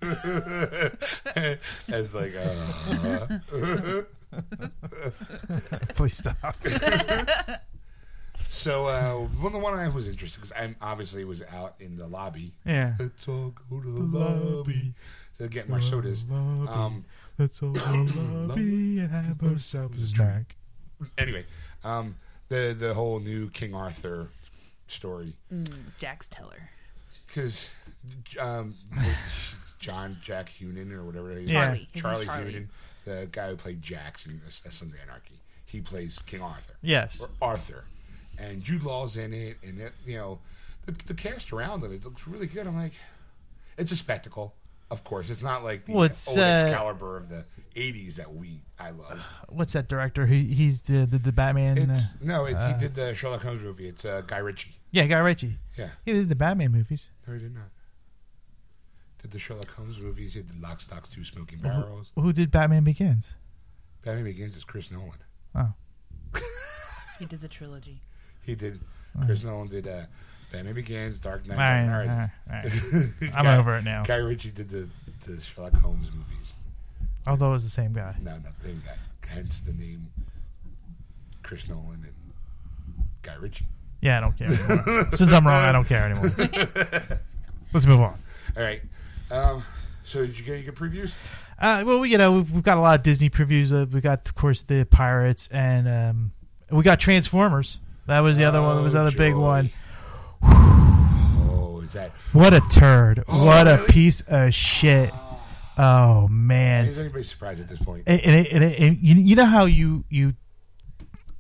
[0.03, 3.27] it's like, uh,
[5.95, 6.57] Please stop.
[8.49, 8.87] so.
[8.87, 12.55] Uh, well, the one I was interested because I'm obviously was out in the lobby.
[12.65, 12.95] Yeah.
[12.99, 14.95] Let's all go to the lobby.
[15.37, 16.25] So get my sodas.
[16.31, 17.05] Um,
[17.41, 20.57] Let's all go lobby and have ourselves a snack.
[21.17, 21.47] anyway,
[21.83, 22.17] um,
[22.51, 24.29] the the whole new King Arthur
[24.87, 25.69] story Mm,
[25.99, 26.69] Jax Teller.
[27.27, 27.71] because
[28.39, 28.75] um,
[29.79, 31.61] John Jack Hunnam or whatever it is, Yeah.
[31.65, 31.79] Charlie.
[31.79, 32.53] His name's Charlie Charlie.
[32.53, 32.67] Hunnam,
[33.07, 37.23] the guy who played Jax in Sons of Anarchy, he plays King Arthur Yes.
[37.23, 37.85] or Arthur,
[38.37, 40.41] and Jude Law's in it, and it, you know
[40.85, 42.67] the, the cast around it, it looks really good.
[42.67, 42.93] I'm like,
[43.79, 44.55] it's a spectacle.
[44.91, 47.45] Of course, it's not like the Well, it's, old uh, Excalibur of the
[47.77, 49.21] '80s that we I love.
[49.49, 50.27] What's that director?
[50.27, 51.79] He, he's the the, the Batman.
[51.79, 53.87] It's uh, no, it's, uh, he did the Sherlock Holmes movie.
[53.87, 54.77] It's uh, Guy Ritchie.
[54.91, 55.59] yeah, Guy Ritchie.
[55.79, 57.09] Yeah, He did the Batman movies.
[57.27, 57.69] no, he did not.
[59.23, 60.35] Did the Sherlock Holmes movies?
[60.35, 62.11] He did Lock, Stock, Two Smoking Barrels.
[62.17, 63.35] Who did Batman Begins?
[64.03, 65.19] Batman Begins is Chris Nolan.
[65.55, 65.73] Oh,
[67.19, 68.01] He did the trilogy.
[68.43, 68.81] He did.
[69.27, 70.05] Chris Nolan did uh,
[70.53, 71.55] Batman Begins, Dark Knight.
[71.55, 73.33] all right, all right, all right.
[73.37, 74.03] I'm Guy- over it now.
[74.05, 74.89] Guy Ritchie did the,
[75.27, 76.55] the Sherlock Holmes movies.
[77.27, 78.17] Although it was the same guy.
[78.21, 78.95] No, not the same guy.
[79.29, 80.09] Hence the name
[81.43, 83.67] Chris Nolan and Guy Ritchie.
[84.01, 85.07] Yeah, I don't care anymore.
[85.13, 86.33] Since I'm wrong, I don't care anymore.
[87.73, 88.19] Let's move on.
[88.57, 88.83] All right.
[89.31, 89.63] Um,
[90.05, 91.13] so did you get any good previews?
[91.61, 93.71] Uh, well, you know, we've, we've got a lot of Disney previews.
[93.71, 96.33] Uh, we got, of course, the Pirates, and um,
[96.71, 97.79] we got Transformers.
[98.07, 98.77] That was the other one.
[98.77, 99.71] That was the Oh, other big one.
[100.43, 102.11] Oh, is that?
[102.33, 103.25] What a turd!
[103.29, 105.11] Oh, what a piece of shit!
[105.79, 106.87] Oh man!
[106.87, 108.05] Is anybody surprised at this point?
[108.07, 110.35] and, and, and, and you, you know how you you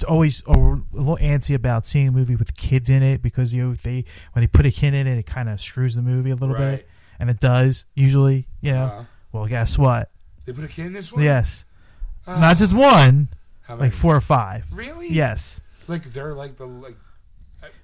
[0.08, 3.62] always are a little antsy about seeing a movie with kids in it because you
[3.68, 6.30] know they when they put a kid in it it kind of screws the movie
[6.30, 6.76] a little Right.
[6.78, 6.88] bit
[7.18, 10.10] and it does usually you know Uh, well guess what
[10.46, 11.22] They put a kid in this one.
[11.22, 11.64] Yes,
[12.26, 13.28] Oh, not just one,
[13.68, 14.66] like four or five.
[14.72, 15.08] Really?
[15.08, 15.60] Yes.
[15.88, 16.96] Like they're like the like.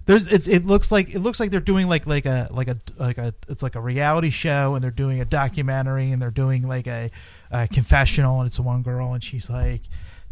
[0.07, 2.79] There's it's it looks like it looks like they're doing like like a like a
[2.97, 6.67] like a it's like a reality show and they're doing a documentary and they're doing
[6.67, 7.11] like a,
[7.51, 9.83] a confessional and it's one girl and she's like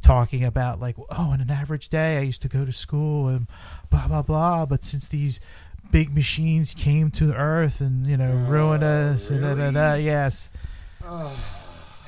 [0.00, 3.48] talking about like oh on an average day I used to go to school and
[3.90, 5.40] blah blah blah but since these
[5.90, 9.70] big machines came to the earth and you know ruined Oh, us and da, da,
[9.72, 10.50] da, yes
[11.04, 11.36] Oh.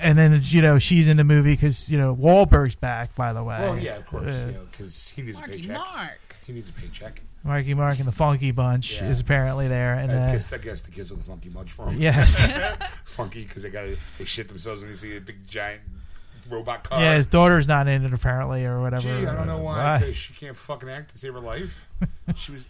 [0.00, 3.42] and then you know she's in the movie because you know Wahlberg's back by the
[3.42, 5.72] way Well, yeah, of course, Uh, you know, because he needs a Marky paycheck.
[5.76, 6.25] Mark.
[6.46, 7.22] He needs a paycheck.
[7.42, 9.08] Marky Mark and the Funky Bunch Yeah.
[9.08, 11.70] is apparently there and I uh, guess I guess the kids with the funky Bunch
[11.72, 12.00] for him.
[12.00, 12.48] yes.
[13.04, 13.86] funky because they got
[14.18, 15.82] they shit themselves when they see a big giant
[16.48, 17.00] robot car.
[17.00, 19.02] Yeah, his daughter's not in it apparently, or whatever.
[19.20, 19.98] Gee, I don't know why.
[19.98, 20.06] Why?
[20.06, 21.86] 'cause she can't fucking act to save her life.
[22.36, 22.62] She was.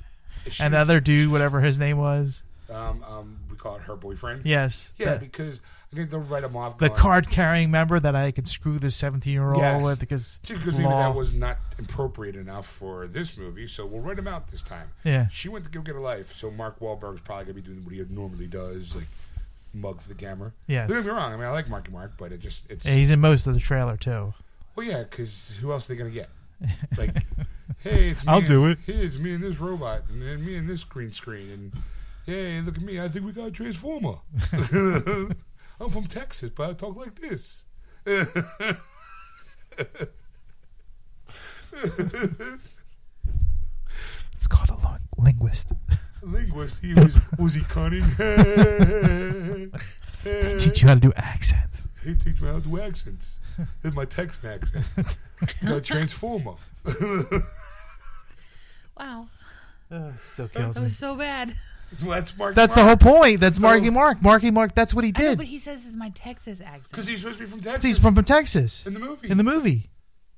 [0.51, 2.43] She And the was- other dude, whatever his name was.
[2.71, 4.43] Um, um, we call it her boyfriend.
[4.45, 4.91] Yes.
[4.99, 5.61] Yeah, because
[5.93, 6.79] I think they'll write him off.
[6.79, 9.83] the card carrying member that I could screw this 17 year old Yes.
[9.83, 10.41] with because.
[10.47, 10.99] Because maybe law.
[11.11, 14.89] that was not appropriate enough for this movie, so we'll write him out this time.
[15.05, 15.29] Yeah.
[15.29, 17.95] She went to go get a life, so Mark Wahlberg's probably gonna be doing what
[17.95, 19.07] he normally does, like
[19.73, 20.53] mug for the camera.
[20.67, 20.89] Yes.
[20.89, 21.33] Don't get me wrong.
[21.33, 23.55] I mean, I like Marky Mark, but it just it's Yeah, he's in most of
[23.55, 24.35] the trailer too.
[24.75, 26.29] well, yeah, because who else are they gonna get?
[26.99, 27.15] Like,
[27.81, 28.79] hey, it's me I'll and- do it.
[28.87, 31.73] Hey, it's me and this robot, and then me and this green screen, and
[32.27, 32.99] hey, look at me.
[33.01, 34.17] I think we got a transformer.
[35.81, 37.65] I'm from Texas, but I talk like this.
[44.35, 45.73] It's called a ling- linguist.
[46.23, 48.03] Linguist, he was was he cunning?
[50.25, 51.87] They teach you how to do accents.
[52.03, 53.39] He teach me how to do accents.
[53.81, 55.17] Here's my Texan accent.
[55.65, 56.55] got a transformer.
[58.99, 59.29] Wow,
[59.93, 60.85] oh, still kills that me.
[60.85, 61.55] was so bad.
[61.99, 62.55] So that's Mark.
[62.55, 63.41] That's the whole point.
[63.41, 64.21] That's So- Marky Mark.
[64.23, 64.75] Marky Mark.
[64.75, 65.39] That's what he I know, did.
[65.39, 66.91] but he says it's my Texas accent.
[66.91, 67.85] because he's supposed to be from Texas.
[67.85, 69.29] He's from from Texas in the movie.
[69.31, 69.91] in the movie.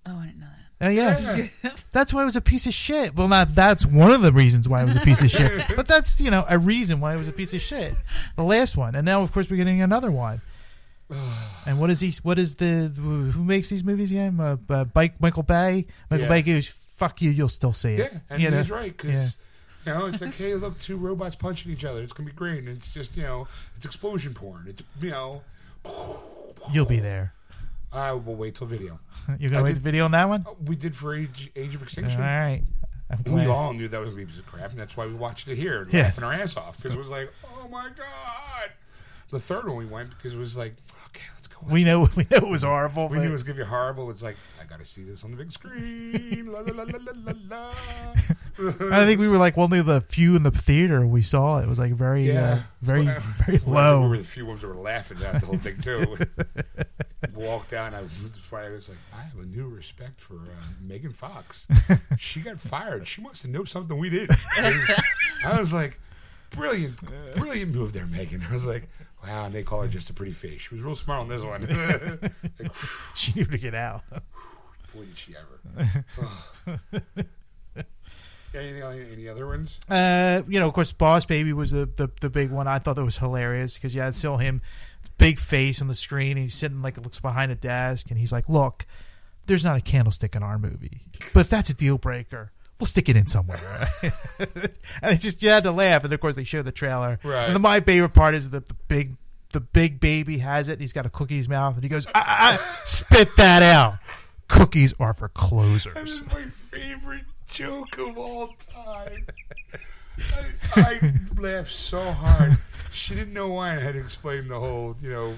[0.06, 0.54] oh, I didn't know that.
[0.86, 1.36] Uh, yes.
[1.64, 1.70] Yeah.
[1.92, 3.16] That's why it was a piece of shit.
[3.16, 5.88] Well, not that's one of the reasons why it was a piece of shit, but
[5.88, 7.94] that's you know a reason why it was a piece of shit.
[8.36, 10.40] The last one, and now of course we're getting another one.
[11.66, 12.12] and what is he?
[12.22, 14.38] What is the who makes these movies again?
[14.38, 15.86] Uh, uh, Mike, Michael Bay.
[16.10, 16.28] Michael Yeah.
[16.28, 18.58] Bay goes, "Fuck you, you'll still see it." Yeah, and you know?
[18.58, 19.28] he's right because you
[19.88, 22.00] know it's like, hey, look, two robots punching each other.
[22.02, 22.60] It's gonna be great.
[22.60, 24.66] And it's just you know, it's explosion porn.
[24.68, 25.42] It's you know,
[26.72, 27.32] You'll be there.
[27.92, 29.00] I will wait till video.
[29.38, 30.44] You're gonna I wait did- the video on that one.
[30.46, 32.20] Uh, We did for Age, Age of Extinction.
[32.20, 32.62] All right.
[33.24, 35.56] We all knew that was a piece of crap, and that's why we watched it
[35.56, 36.18] here, Yes.
[36.18, 38.70] laughing our ass off because it was like, oh my god.
[39.30, 40.74] The third one we went because it was like,
[41.06, 41.22] okay.
[41.70, 42.08] We know.
[42.16, 43.08] We know it was horrible.
[43.08, 44.10] We knew it was gonna be horrible.
[44.10, 46.50] It's like I gotta see this on the big screen.
[46.52, 47.72] la, la, la, la, la, la,
[48.96, 51.58] I think we were like one of the few in the theater we saw.
[51.58, 52.52] It was like very, Yeah.
[52.52, 54.08] uh, very, Well, very We low.
[54.08, 56.16] were the few ones that were laughing at the whole thing too.
[57.34, 57.94] Walked down.
[57.94, 58.12] I was,
[58.52, 61.66] I was like, I have a new respect for uh, Megan Fox.
[62.18, 63.06] She got fired.
[63.06, 64.30] She wants to know something we did.
[65.44, 66.00] I was like,
[66.50, 66.96] brilliant,
[67.36, 68.42] brilliant move there, Megan.
[68.48, 68.88] I was like,
[69.24, 69.46] wow.
[69.46, 70.62] And they call her just a pretty face.
[70.62, 71.66] She was real smart on this one.
[72.58, 72.72] like,
[73.16, 74.02] She knew to get out.
[74.94, 76.04] boy, did she ever.
[78.54, 78.82] Anything?
[78.82, 79.78] on Any other ones?
[79.88, 82.66] Uh, you know, of course, Boss Baby was the the, the big one.
[82.66, 84.62] I thought that was hilarious because yeah, it's still him,
[85.18, 86.36] big face on the screen.
[86.38, 88.86] He's sitting like it looks behind a desk, and he's like, "Look,
[89.46, 91.02] there's not a candlestick in our movie,
[91.34, 93.58] but if that's a deal breaker, we'll stick it in somewhere."
[94.38, 97.18] and it just you had to laugh, and of course they show the trailer.
[97.22, 97.46] Right.
[97.46, 99.16] And the, my favorite part is the, the big
[99.52, 100.80] the big baby has it.
[100.80, 103.62] He's got a cookie in his mouth, and he goes, ah, ah, ah, "Spit that
[103.62, 103.98] out."
[104.48, 106.10] Cookies are for closers.
[106.10, 109.26] is my favorite joke of all time.
[110.74, 112.58] I, I laughed so hard.
[112.90, 115.34] She didn't know why I had to explain the whole, you know,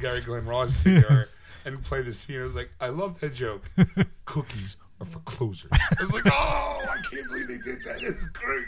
[0.00, 1.26] Gary Glenn Ross thing her
[1.72, 2.40] and play the scene.
[2.40, 3.70] I was like, I love that joke.
[4.24, 5.70] Cookies are for closers.
[5.72, 6.30] I was like, oh,
[6.88, 8.02] I can't believe they did that.
[8.02, 8.66] It's great.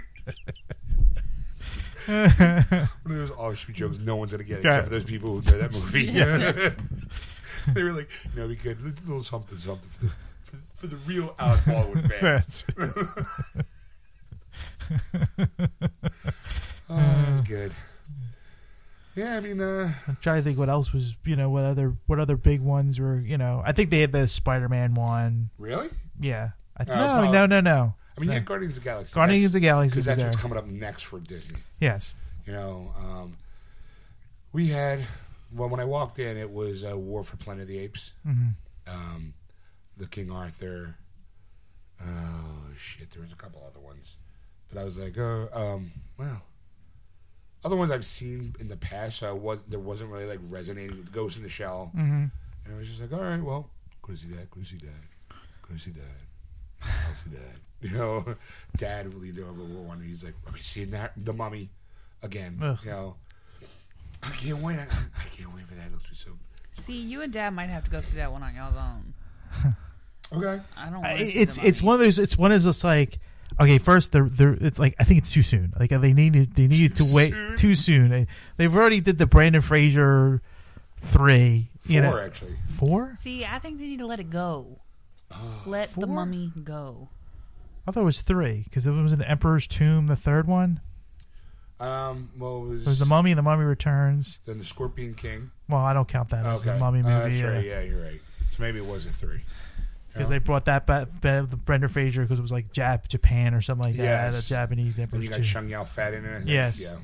[2.07, 5.59] One of those offshoot jokes no one's gonna get except for those people who know
[5.59, 6.07] that movie.
[7.75, 10.97] they were like, "No, we could a little something, something for the, for, for the
[10.97, 12.65] real out Hollywood fans."
[16.89, 17.73] oh, that's ah, good.
[19.17, 21.97] Yeah, I mean, uh, I'm trying to think what else was you know what other
[22.07, 25.91] what other big ones were you know I think they had the Spider-Man one really?
[26.21, 27.29] yeah I, Oh, no probably.
[27.31, 28.35] no no no I mean, No.
[28.35, 29.15] had Guardians of the Galaxy.
[29.15, 31.59] Guardians of the Galaxy because was that's there what's coming up next for Disney.
[31.81, 32.15] yes
[32.47, 33.37] You know, um,
[34.53, 35.01] we had
[35.53, 38.51] well when I walked in, it was uh, War for Planet of the Apes, hmm
[38.87, 39.35] um,
[39.97, 40.97] the King Arthur.
[42.03, 43.11] Oh shit!
[43.11, 44.17] There was a couple other ones,
[44.73, 46.41] but I was like, oh, um, well,
[47.65, 50.97] other ones I've seen in the past, so I was there wasn't really like resonating
[50.97, 52.27] with Ghost in the Shell, hmm
[52.65, 53.71] and I was just like, all right, well,
[54.03, 55.37] go see that, go see that,
[55.69, 57.57] go see that, I'll see that.
[57.83, 58.35] You know,
[58.77, 61.71] Dad leaned over one, and he's like, "Are we seeing that the Mummy
[62.23, 62.79] again?" Ugh.
[62.85, 63.17] You know,
[64.23, 64.79] I can't wait.
[64.79, 65.87] I, I can't wait for that.
[65.87, 66.33] It looks so.
[66.83, 69.75] See, you and Dad might have to go through that one on y'all's own.
[70.33, 70.63] Okay.
[70.77, 71.01] I don't.
[71.01, 72.19] Wanna see it's the it's one of those.
[72.19, 73.19] It's one of those like.
[73.61, 75.73] Okay, first they're, they're it's like I think it's too soon.
[75.79, 77.57] Like they needed they needed Too to wait soon?
[77.57, 78.09] too soon.
[78.11, 78.27] They,
[78.57, 80.41] they've already did the Brendan Fraser
[81.01, 81.69] three.
[81.83, 82.57] Four you know, actually.
[82.77, 83.15] four.
[83.19, 84.81] See, I think they need to let it go.
[85.33, 87.09] Oh, Let the mummy go.
[87.87, 90.81] I thought it was three because it was an Emperor's Tomb, the third one.
[91.81, 92.31] Um.
[92.39, 94.39] Well, it was, It was the Mummy and the Mummy Returns.
[94.45, 95.51] then the Scorpion King.
[95.69, 97.63] Well, I don't count that as the Mummy Uh, movie that's right.
[97.63, 98.21] because Yeah, you're right.
[98.51, 99.41] So maybe it was a three.
[100.17, 100.25] Oh.
[100.25, 103.97] they brought that back, Brendan Fraser because it was like Jap Japan or something like
[103.97, 104.03] that.
[104.33, 104.43] Yes.
[104.43, 105.43] The Japanese Emperor's you got.
[105.45, 106.47] Chung Yao Fat in it.
[106.47, 106.81] Yes.
[106.81, 106.97] Yeah.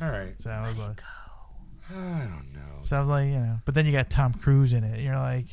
[0.00, 0.34] All right.
[0.38, 1.00] So I was like,
[1.90, 2.82] I don't know.
[2.84, 5.00] so I was like, you know, but then you got Tom Cruise in it.
[5.00, 5.46] You're like,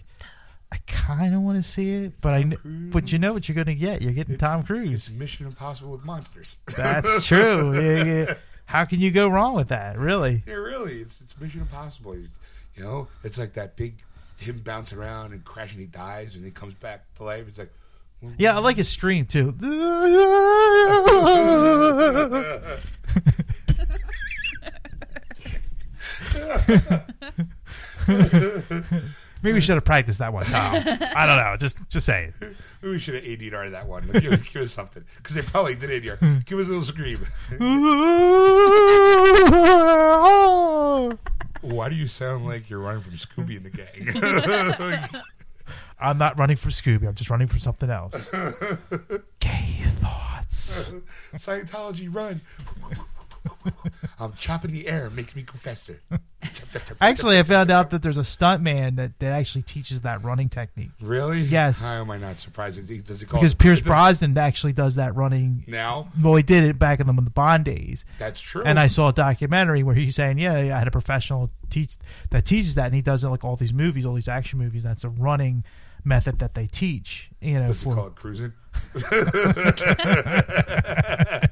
[0.72, 2.94] I kind of want to see it, but I, Tom kn- Cruise.
[2.94, 4.02] but you know what you're gonna get.
[4.02, 5.10] You're getting It's- Tom It's Cruise.
[5.10, 6.58] Mission Impossible with monsters.
[6.76, 7.74] That's true.
[7.80, 8.34] Yeah, yeah.
[8.66, 9.98] How can you go wrong with that?
[9.98, 10.44] Really?
[10.46, 11.00] Yeah, really.
[11.02, 12.16] It's it's Mission Impossible.
[12.16, 12.28] You
[12.78, 13.96] know, it's like that big
[14.40, 15.80] him bouncing around and crashing.
[15.80, 17.48] He dies and he comes back to life.
[17.48, 17.74] It's like,
[18.38, 19.54] Yeah, I like his scream too.
[29.42, 30.76] Maybe we should have practiced that one, Tom.
[30.76, 31.56] I don't know.
[31.58, 32.56] Just just say maybe
[32.92, 34.06] we should have ADR'd that one.
[34.10, 36.44] Like, give, us- give us something because they probably did ADR.
[36.46, 37.26] Give us a little scream.
[41.62, 45.22] Why do you sound like you're running from Scooby and the gang?
[46.00, 47.08] I'm not running from Scooby.
[47.08, 48.30] I'm just running from something else.
[49.40, 50.92] Gay thoughts.
[51.36, 52.42] Scientology, run!
[54.20, 56.02] I'm chopping the air, making me go faster.
[57.02, 60.50] Actually, I found out that there's a stunt man that, that actually teaches that running
[60.50, 60.92] technique.
[61.02, 61.42] really?
[61.42, 61.82] Yes.
[61.82, 62.78] How am I not surprised?
[62.78, 62.90] Does
[63.22, 65.64] he, call Because it- Pierce Brosnan actually does that running.
[65.68, 68.06] Now Well, he did it back in the, the Bond days.
[68.18, 68.64] that's true.
[68.64, 71.96] And I saw a documentary where he's saying, "Yeah, I had a professional teach
[72.32, 74.84] that teaches that, and he does it like all these movies, all these action movies.
[74.84, 75.64] That's a running
[76.04, 77.30] method that they teach.
[77.42, 78.54] You know, Does he for call it cruising?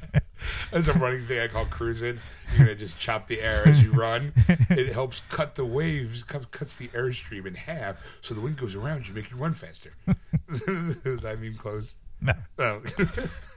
[0.71, 2.19] That's a running thing I call cruising.
[2.55, 4.33] You're gonna just chop the air as you run.
[4.69, 9.07] It helps cut the waves, cuts the airstream in half, so the wind goes around
[9.07, 9.93] you, make you run faster.
[11.03, 11.95] Does I mean close?
[12.21, 12.81] no, No.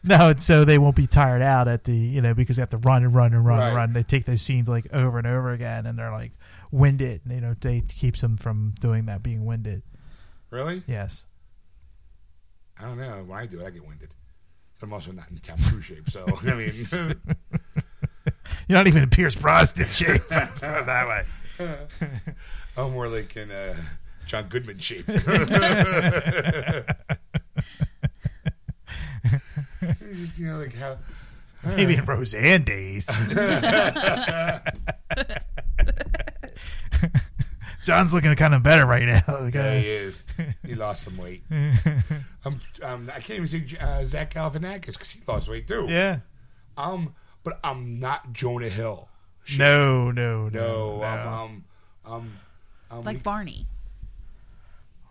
[0.05, 2.71] no, it's so they won't be tired out at the you know because they have
[2.71, 3.67] to run and run and run Right.
[3.69, 3.93] and run.
[3.93, 6.33] They take those scenes like over and over again, and they're like
[6.71, 7.23] winded.
[7.29, 9.83] You know, they keeps them from doing that, being winded.
[10.51, 10.83] really?
[10.87, 11.25] Yes.
[12.79, 13.25] I don't know.
[13.27, 14.11] When I do it, I get winded.
[14.83, 16.89] I'm also not in Tom Cruise shape, so I mean,
[18.69, 20.23] You're not even in Pierce Brosnan shape.
[20.31, 21.25] Let's put it that way.
[22.77, 23.75] I'm more like in uh,
[24.27, 25.07] John Goodman shape.
[25.07, 25.27] Just,
[30.39, 30.99] you know, like how.
[31.65, 33.07] Maybe in Roseanne days.
[37.91, 39.23] John's looking kind of better right now.
[39.41, 40.23] Like, Yeah, uh, he is.
[40.67, 41.43] He lost some weight.
[42.43, 45.85] Um, um, I can't even see uh, Zach Galifianakis because he lost weight too.
[45.91, 46.21] yeah.
[46.79, 47.15] Um,
[47.45, 49.09] but I'm not Jonah Hill.
[49.59, 51.05] No, no, No, no.
[51.05, 51.65] um, um,
[52.07, 52.33] um,
[52.91, 53.67] um, Like Barney.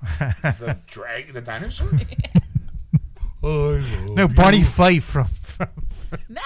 [0.01, 1.91] the drag, the dinosaur.
[3.43, 3.83] I
[4.15, 4.27] no.
[4.27, 5.67] Barney Fife from from,
[6.29, 6.41] No.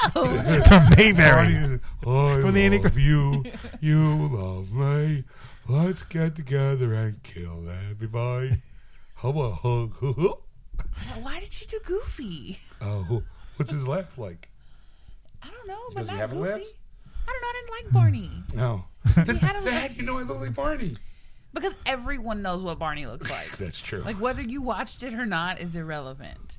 [0.65, 1.79] from Mayberry.
[2.01, 3.43] Barney, I From the love you.
[3.79, 5.23] You love me.
[5.67, 8.61] Let's get together and kill everybody.
[9.15, 9.95] How about hug?
[11.21, 12.59] Why did you do Goofy?
[12.81, 13.23] Oh,
[13.55, 14.49] what's his laugh like?
[15.41, 16.49] I don't know, but Does he not have a Goofy.
[16.49, 16.61] laugh?
[17.25, 17.47] I don't know.
[17.47, 18.85] I didn't like Barney No.
[19.05, 20.97] he had a Then how laugh do you know I look like Barney?
[21.53, 23.57] because everyone knows what Barney looks like.
[23.57, 23.99] That's true.
[24.01, 26.57] Like whether you watched it or not is irrelevant.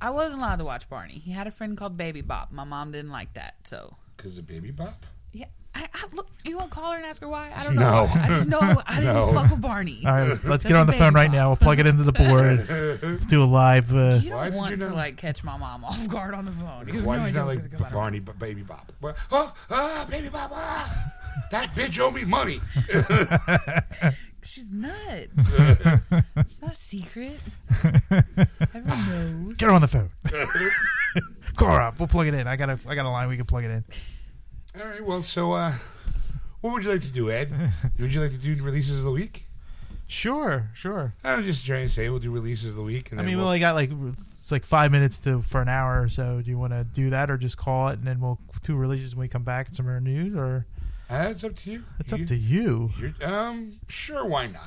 [0.00, 1.20] I wasn't allowed to watch Barney.
[1.24, 2.52] He had a friend called Baby Bop.
[2.52, 5.06] My mom didn't like that, so Because of Baby Bop?
[5.80, 5.86] Yeah.
[5.94, 6.28] I, I look.
[6.44, 7.50] You won't call her and ask her why?
[7.54, 8.06] I don't know.
[8.06, 8.10] No.
[8.14, 9.32] I just know I didn't No.
[9.32, 10.02] fuck with Barney.
[10.06, 11.48] All right, let's, let's get That's on the phone right now.
[11.48, 12.12] We'll plug it into the
[13.10, 13.26] board.
[13.28, 13.92] do a live.
[13.92, 14.94] Uh, You Why don't did want you to know?
[14.94, 16.86] like catch my mom off guard on the phone.
[16.86, 18.18] You have Why no did you idea not what's like gonna come out of Barney,
[18.20, 18.92] but Baby Bop?
[19.00, 19.16] What?
[19.32, 21.12] Oh, ah, Baby Bop, ah!
[21.50, 22.60] That bitch owe me money.
[24.42, 25.28] She's nuts.
[26.36, 27.40] it's not a secret.
[28.74, 29.56] Everyone knows.
[29.56, 30.10] get her on the phone.
[31.56, 31.92] Cora.
[31.98, 32.46] We'll plug it in.
[32.46, 33.28] I got a I got a line.
[33.28, 33.84] We can plug it in.
[34.78, 35.72] All right, well, so uh,
[36.60, 37.50] what would you like to do, Ed?
[37.98, 39.46] would you like to do releases of the week?
[40.08, 41.14] Sure, sure.
[41.24, 43.10] I'm just trying to say we'll do releases of the week.
[43.10, 43.90] And I then mean, we we'll, only got like
[44.40, 46.42] It's like five minutes to for an hour or so.
[46.42, 49.16] Do you want to do that, or just call it and then we'll two releases
[49.16, 50.66] when we come back and some more news, or
[51.10, 51.84] Uh, it's up to you.
[51.98, 52.92] it's You- up to you.
[52.98, 54.62] you're- um, sure, why not?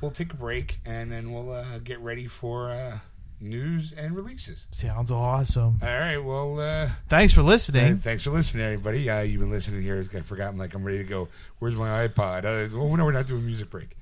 [0.00, 3.00] We'll take a break and then we'll uh, get ready for uh,
[3.40, 4.66] news and releases.
[4.70, 5.80] Sounds awesome.
[5.82, 6.18] All right.
[6.18, 7.98] Well, uh, Thanks for uh, listening.
[7.98, 9.08] thanks for listening, everybody.
[9.08, 10.06] Uh, you've been listening here.
[10.14, 10.48] I forgot.
[10.48, 11.28] I'm like I'm ready to go.
[11.58, 12.44] Where's my iPod?
[12.44, 13.96] Uh, well, no, we're not doing music break.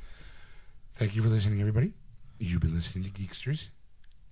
[0.95, 1.93] Thank you for listening, everybody.
[2.39, 3.68] You've been listening to Geeksters.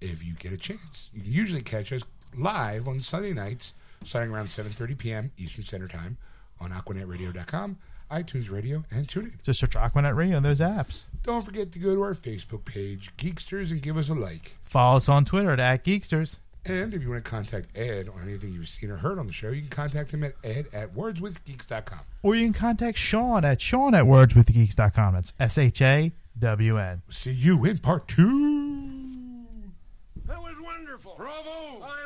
[0.01, 2.03] If you get a chance, you can usually catch us
[2.37, 3.73] live on Sunday nights,
[4.05, 5.33] starting around 7:30 p.m.
[5.39, 6.19] Eastern Standard Time
[6.61, 7.79] on AquanetRadio.com,
[8.11, 9.43] iTunes Radio, and TuneIn.
[9.43, 11.05] Just search Aquanet Radio on those apps.
[11.23, 14.57] Don't forget to go to our Facebook page, Geeksters, and give us a like.
[14.65, 16.39] Follow us on Twitter at, at Geeksters.
[16.65, 19.33] And if you want to contact Ed on anything you've seen or heard on the
[19.33, 22.01] show, you can contact him at ed at wordswithgeeks.com.
[22.25, 25.15] Or you can contact Sean at Sean at wordswithgeeks.com.
[25.15, 27.03] That's S H A W N.
[27.09, 29.45] See you in part two.
[30.27, 31.15] That was wonderful.
[31.17, 31.85] Bravo!
[31.85, 32.06] I